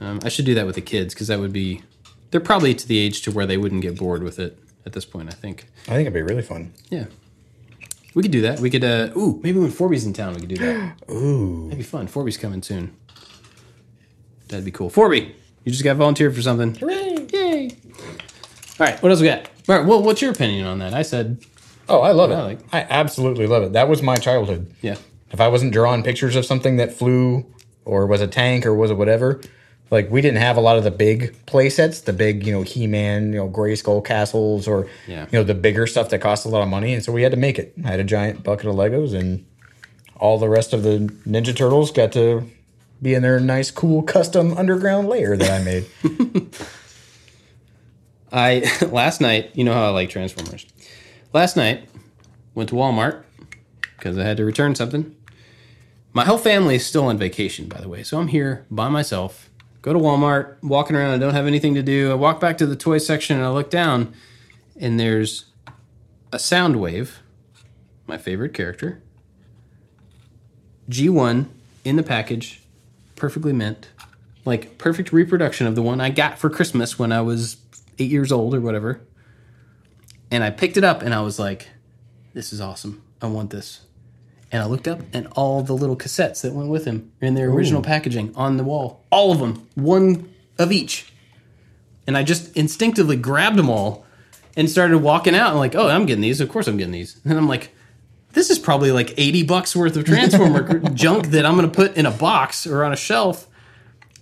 [0.00, 1.82] Um, I should do that with the kids because that would be.
[2.30, 5.06] They're probably to the age to where they wouldn't get bored with it at this
[5.06, 5.30] point.
[5.30, 5.68] I think.
[5.86, 6.74] I think it'd be really fun.
[6.90, 7.06] Yeah,
[8.14, 8.60] we could do that.
[8.60, 8.84] We could.
[8.84, 10.94] uh Ooh, maybe when Forby's in town, we could do that.
[11.10, 12.06] ooh, that'd be fun.
[12.06, 12.94] Forby's coming soon.
[14.48, 14.90] That'd be cool.
[14.90, 15.32] Forby,
[15.64, 16.74] you just got volunteered for something.
[16.74, 17.26] Hooray!
[17.32, 17.70] Yay!
[18.80, 19.48] All right, what else we got?
[19.68, 20.94] All right, well, what's your opinion on that?
[20.94, 21.44] I said,
[21.88, 22.34] Oh, I love it.
[22.34, 23.72] I like- I absolutely love it.
[23.72, 24.72] That was my childhood.
[24.82, 24.96] yeah.
[25.30, 27.46] If I wasn't drawing pictures of something that flew
[27.86, 29.40] or was a tank or was a whatever,
[29.90, 32.62] like we didn't have a lot of the big play sets, the big, you know,
[32.62, 35.26] He Man, you know, Grayskull castles or, Yeah.
[35.30, 36.92] you know, the bigger stuff that cost a lot of money.
[36.92, 37.72] And so we had to make it.
[37.84, 39.44] I had a giant bucket of Legos and
[40.16, 42.44] all the rest of the Ninja Turtles got to
[43.02, 45.86] be in their nice, cool custom underground layer that I made.
[48.32, 50.64] I last night, you know how I like Transformers.
[51.32, 51.88] Last night,
[52.54, 53.24] went to Walmart
[53.96, 55.14] because I had to return something.
[56.12, 59.50] My whole family is still on vacation, by the way, so I'm here by myself.
[59.80, 62.10] Go to Walmart, walking around, I don't have anything to do.
[62.12, 64.14] I walk back to the toy section and I look down,
[64.78, 65.46] and there's
[66.32, 67.14] a Soundwave,
[68.06, 69.02] my favorite character.
[70.88, 71.46] G1
[71.84, 72.61] in the package,
[73.22, 73.86] perfectly mint,
[74.44, 77.56] like perfect reproduction of the one I got for Christmas when I was
[78.00, 79.00] eight years old or whatever.
[80.32, 81.68] And I picked it up and I was like,
[82.34, 83.00] this is awesome.
[83.22, 83.82] I want this.
[84.50, 87.48] And I looked up and all the little cassettes that went with him in their
[87.48, 89.04] original packaging on the wall.
[89.12, 91.12] All of them, one of each.
[92.08, 94.04] And I just instinctively grabbed them all
[94.56, 95.52] and started walking out.
[95.52, 96.40] I'm like, oh, I'm getting these.
[96.40, 97.20] Of course I'm getting these.
[97.24, 97.72] And I'm like,
[98.32, 101.96] this is probably like 80 bucks worth of Transformer junk that I'm going to put
[101.96, 103.46] in a box or on a shelf.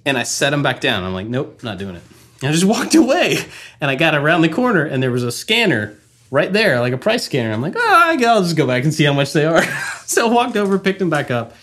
[0.05, 1.05] And I set them back down.
[1.05, 2.03] I'm like, nope, not doing it.
[2.43, 3.39] And I just walked away.
[3.81, 5.97] And I got around the corner and there was a scanner
[6.31, 7.53] right there, like a price scanner.
[7.53, 9.63] I'm like, oh, I'll just go back and see how much they are.
[10.07, 11.55] so I walked over, picked them back up.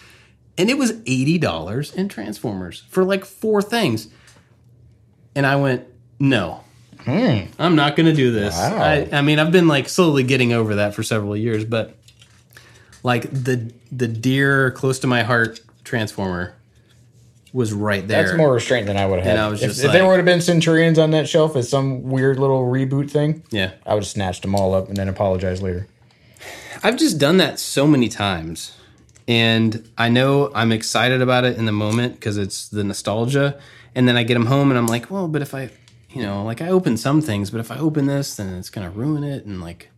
[0.58, 4.08] And it was $80 in Transformers for like four things.
[5.36, 5.86] And I went,
[6.20, 6.64] no,
[7.02, 7.42] hmm.
[7.60, 8.56] I'm not going to do this.
[8.56, 8.78] Wow.
[8.78, 11.97] I, I mean, I've been like slowly getting over that for several years, but
[13.04, 16.58] like the the dear close to my heart Transformer
[17.54, 18.24] was right there.
[18.24, 19.32] That's more restraint than I would have had.
[19.38, 21.70] And I was if, just if there would have been Centurions on that shelf as
[21.70, 23.72] some weird little reboot thing, Yeah.
[23.86, 25.88] I would have snatched them all up and then apologized later.
[26.84, 28.74] I've just done that so many times.
[29.28, 33.60] And I know I'm excited about it in the moment because it's the nostalgia.
[33.96, 35.70] And then I get them home and I'm like, well, but if I,
[36.12, 38.90] you know, like I open some things, but if I open this, then it's to
[38.90, 39.46] ruin it.
[39.46, 39.90] And like,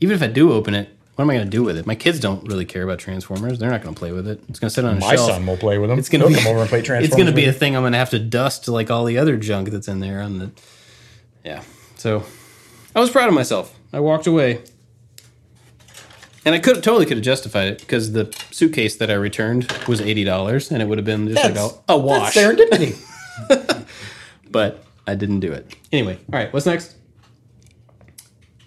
[0.00, 1.84] even if I do open it, what am I going to do with it?
[1.84, 3.58] My kids don't really care about Transformers.
[3.58, 4.40] They're not going to play with it.
[4.48, 5.10] It's going to sit on a shelf.
[5.10, 5.30] My shelf.
[5.30, 5.98] son will play with them.
[5.98, 7.04] It's He'll be come over and play Transformers.
[7.08, 9.18] It's going to be a thing I'm going to have to dust like all the
[9.18, 10.22] other junk that's in there.
[10.22, 10.52] On the,
[11.44, 11.64] yeah.
[11.96, 12.22] So
[12.94, 13.76] I was proud of myself.
[13.92, 14.62] I walked away,
[16.44, 20.00] and I could totally could have justified it because the suitcase that I returned was
[20.00, 22.34] eighty dollars, and it would have been just That's, like a, a wash.
[22.34, 23.84] That's serendipity.
[24.50, 25.74] But I didn't do it.
[25.92, 26.52] Anyway, all right.
[26.52, 26.94] What's next?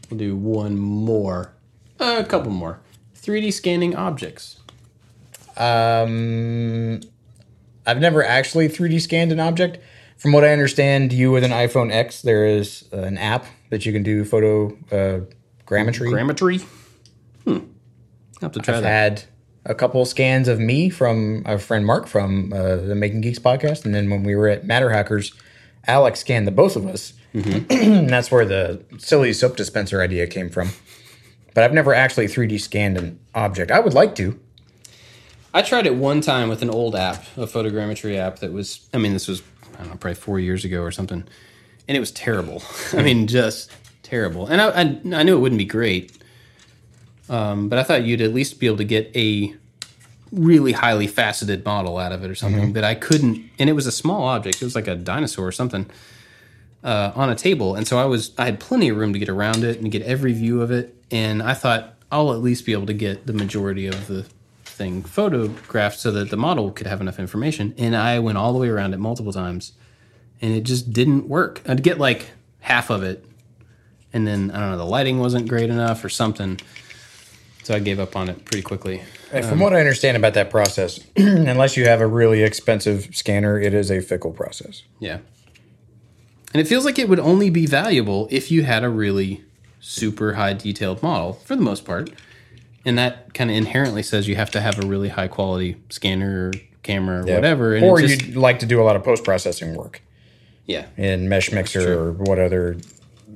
[0.10, 1.54] We'll do one more,
[2.02, 2.80] a couple more.
[3.16, 4.60] 3D scanning objects.
[5.58, 7.00] um,
[7.86, 9.80] I've never actually 3D scanned an object.
[10.18, 13.92] From what I understand, you with an iPhone X, there is an app that you
[13.92, 15.22] can do photo uh,
[15.66, 16.08] grammetry.
[16.12, 16.62] Grammetry.
[17.44, 17.52] Hmm.
[17.52, 17.64] I'll
[18.44, 18.88] have to try I've that.
[18.88, 19.24] had
[19.66, 23.84] a couple scans of me from our friend Mark from uh, the Making Geeks podcast,
[23.86, 25.34] and then when we were at MatterHackers,
[25.88, 27.14] Alex scanned the both of us.
[27.34, 30.70] and that's where the silly soap dispenser idea came from.
[31.54, 33.72] But I've never actually 3D scanned an object.
[33.72, 34.40] I would like to.
[35.54, 38.98] I tried it one time with an old app, a photogrammetry app that was, I
[38.98, 39.42] mean, this was,
[39.74, 41.24] I don't know, probably four years ago or something.
[41.88, 42.64] And it was terrible.
[42.94, 43.72] I mean, just
[44.04, 44.48] terrible.
[44.48, 46.18] And I, I, I knew it wouldn't be great.
[47.30, 49.54] Um, but I thought you'd at least be able to get a
[50.32, 52.72] really highly faceted model out of it or something.
[52.72, 54.62] But I couldn't, and it was a small object.
[54.62, 55.90] It was like a dinosaur or something
[56.84, 57.76] uh, on a table.
[57.76, 60.02] And so I was, I had plenty of room to get around it and get
[60.04, 60.96] every view of it.
[61.12, 64.26] And I thought I'll at least be able to get the majority of the
[64.64, 67.74] thing photographed so that the model could have enough information.
[67.78, 69.74] And I went all the way around it multiple times
[70.42, 71.62] and it just didn't work.
[71.68, 73.26] I'd get like half of it.
[74.14, 76.60] And then I don't know, the lighting wasn't great enough or something.
[77.64, 79.04] so I gave up on it pretty quickly.
[79.32, 83.60] And from what I understand about that process, unless you have a really expensive scanner,
[83.60, 84.84] it is a fickle process.
[85.00, 85.20] Yeah.
[86.54, 89.44] And it feels like it would only be valuable if you had a really
[89.80, 92.12] super high detailed model for the most part.
[92.86, 96.50] And that kind of inherently says you have to have a really high quality scanner
[96.50, 96.52] or
[96.84, 97.76] camera or whatever.
[97.76, 100.02] And or just, you'd like to do a lot of post processing work
[100.66, 100.88] yeah.
[100.98, 102.78] in Meshmixer or what other,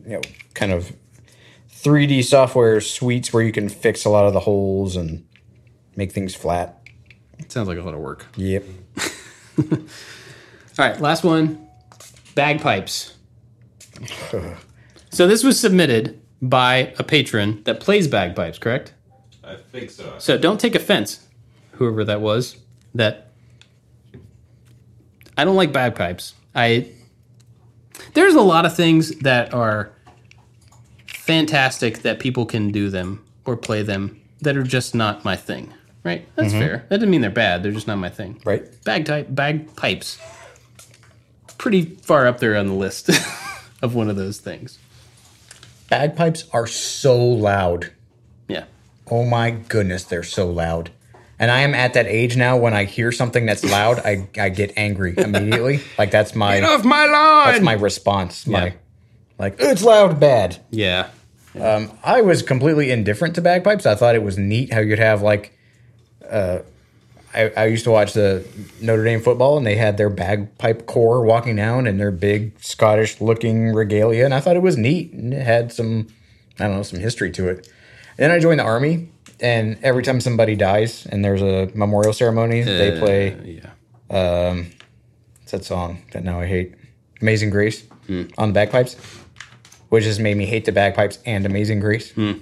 [0.05, 0.21] you know,
[0.53, 0.95] kind of
[1.71, 5.25] 3D software suites where you can fix a lot of the holes and
[5.95, 6.81] make things flat.
[7.37, 8.25] It sounds like a lot of work.
[8.35, 8.63] Yep.
[9.59, 9.67] All
[10.79, 11.64] right, last one
[12.35, 13.13] bagpipes.
[15.09, 18.93] so this was submitted by a patron that plays bagpipes, correct?
[19.43, 20.15] I think so.
[20.17, 21.27] So don't take offense,
[21.73, 22.57] whoever that was.
[22.93, 23.31] That
[25.37, 26.33] I don't like bagpipes.
[26.53, 26.91] I
[28.13, 29.91] there's a lot of things that are
[31.07, 35.73] fantastic that people can do them or play them that are just not my thing.
[36.03, 36.27] Right?
[36.35, 36.59] That's mm-hmm.
[36.59, 36.85] fair.
[36.89, 37.63] That doesn't mean they're bad.
[37.63, 38.39] They're just not my thing.
[38.45, 38.63] Right?
[38.83, 40.19] Bagpipe bagpipes.
[41.65, 43.09] Pretty far up there on the list
[43.81, 44.77] of one of those things.
[45.89, 47.91] Bagpipes are so loud.
[48.47, 48.65] Yeah.
[49.09, 50.91] Oh my goodness, they're so loud.
[51.39, 54.49] And I am at that age now when I hear something that's loud, I, I
[54.49, 55.79] get angry immediately.
[55.97, 57.47] like that's my Get off my lawn.
[57.47, 58.45] that's my response.
[58.45, 58.73] My Yeah.
[59.39, 60.57] like it's loud bad.
[60.69, 61.09] yeah.
[61.59, 63.87] I was completely indifferent to bagpipes.
[63.87, 65.57] I thought it was neat how you'd have like
[66.29, 66.59] uh
[67.35, 68.47] I, I used to watch the
[68.81, 73.19] Notre Dame football and they had their bagpipe corps walking down in their big Scottish
[73.19, 76.07] looking regalia and I thought it was neat and it had some
[76.59, 77.69] I don't know, some history to it.
[78.17, 79.09] Then I joined the army
[79.39, 83.71] and every time somebody dies and there's a memorial ceremony, they play Yeah.
[84.09, 84.71] Um,
[85.41, 86.75] it's that song that now I hate.
[87.21, 88.23] Amazing Grace hmm.
[88.37, 88.95] on the bagpipes,
[89.89, 92.11] which has made me hate the bagpipes and Amazing Grace.
[92.11, 92.33] Hmm.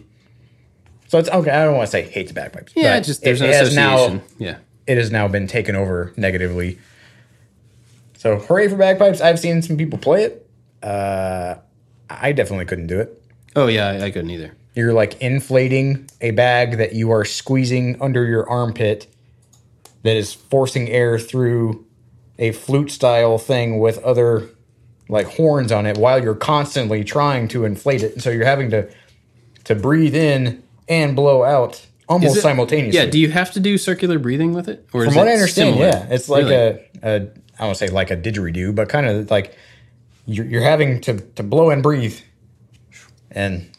[1.08, 1.52] So it's okay.
[1.52, 2.74] I don't want to say hate the bagpipes.
[2.76, 4.18] Yeah, but just there's it, an association.
[4.18, 4.58] now yeah.
[4.88, 6.80] It has now been taken over negatively.
[8.18, 9.22] So hooray for bagpipes!
[9.22, 10.50] I've seen some people play it.
[10.82, 11.56] Uh,
[12.10, 13.22] I definitely couldn't do it.
[13.56, 14.56] Oh yeah, I, I couldn't either.
[14.76, 19.08] You're like inflating a bag that you are squeezing under your armpit
[20.02, 21.86] that is forcing air through
[22.40, 24.50] a flute style thing with other
[25.10, 28.14] like horns on it while you're constantly trying to inflate it.
[28.14, 28.90] And so you're having to
[29.66, 33.00] to breathe in and blow out almost simultaneously.
[33.00, 33.06] Yeah.
[33.08, 35.34] Do you have to do circular breathing with it, or From is what it I
[35.34, 35.88] understand, similar?
[35.90, 36.56] yeah, it's like Really?
[36.56, 37.28] a, a
[37.60, 39.56] I don't say like a didgeridoo, but kind of like
[40.26, 42.20] you're, you're having to, to blow and breathe.
[43.32, 43.70] And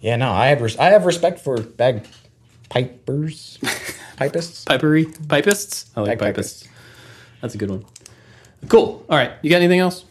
[0.00, 3.58] yeah, no, I have res- I have respect for bagpipers,
[4.16, 4.64] pipists.
[4.64, 5.86] pipery pipists.
[5.96, 6.34] I like Bagpipists.
[6.64, 6.68] pipists.
[7.40, 7.84] That's a good one.
[8.68, 9.04] Cool.
[9.08, 9.32] All right.
[9.42, 10.04] You got anything else?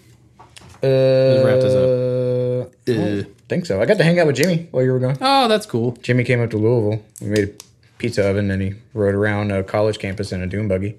[0.84, 2.74] Uh, wrap this up.
[2.88, 3.82] Uh, think so.
[3.82, 5.18] I got to hang out with Jimmy while you were gone.
[5.22, 5.93] oh, that's cool.
[6.02, 7.04] Jimmy came up to Louisville.
[7.22, 7.54] We made a
[7.98, 10.98] pizza oven and he rode around a college campus in a dune buggy.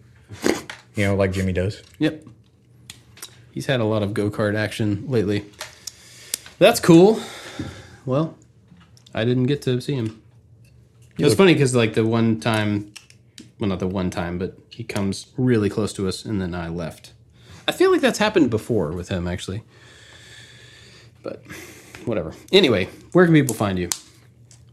[0.95, 1.83] You know, like Jimmy does.
[1.99, 2.25] Yep.
[3.53, 5.45] He's had a lot of go kart action lately.
[6.59, 7.21] That's cool.
[8.05, 8.37] Well,
[9.15, 10.23] I didn't get to see him.
[11.19, 12.93] It was funny because like the one time,
[13.59, 16.69] well, not the one time, but he comes really close to us, and then I
[16.69, 17.13] left.
[17.67, 19.63] I feel like that's happened before with him actually.
[21.23, 21.43] But
[22.09, 22.35] whatever.
[22.53, 23.89] Anyway, where can people find you?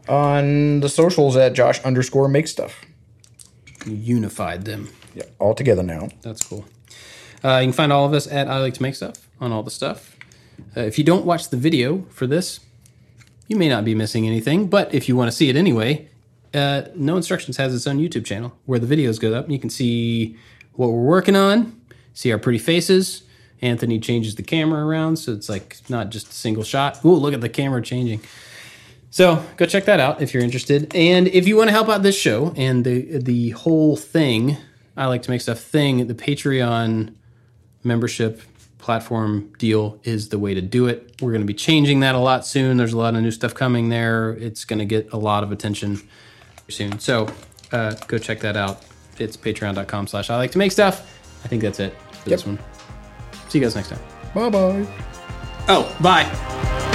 [0.08, 2.82] On the socials at Josh underscore make stuff.
[3.86, 4.90] Unified them.
[5.14, 6.10] Yeah, all together now.
[6.22, 6.66] That's cool.
[7.44, 9.64] Uh, you can find all of us at I Like to Make Stuff on all
[9.64, 10.18] the stuff.
[10.76, 12.60] Uh, if you don't watch the video for this,
[13.48, 16.08] you may not be missing anything, but if you want to see it anyway,
[16.54, 19.60] uh, No Instructions has its own YouTube channel where the videos go up and you
[19.60, 20.38] can see
[20.74, 21.80] what we're working on,
[22.14, 23.24] see our pretty faces.
[23.62, 27.04] Anthony changes the camera around so it's like not just a single shot.
[27.06, 28.22] Ooh, look at the camera changing.
[29.10, 30.94] So go check that out if you're interested.
[30.94, 34.58] And if you want to help out this show and the the whole thing,
[34.98, 37.14] I like to make stuff thing, the Patreon
[37.84, 38.42] membership
[38.78, 41.20] platform deal is the way to do it.
[41.22, 42.78] We're going to be changing that a lot soon.
[42.78, 44.32] There's a lot of new stuff coming there.
[44.34, 46.02] It's going to get a lot of attention
[46.70, 47.00] soon.
[47.00, 47.28] So
[47.72, 48.84] uh, go check that out.
[49.18, 51.02] It's patreon.com slash I like to make stuff.
[51.44, 52.60] I think that's it for this one.
[53.50, 54.00] See you guys next time.
[54.34, 54.86] Bye bye.
[55.68, 56.92] Oh, bye.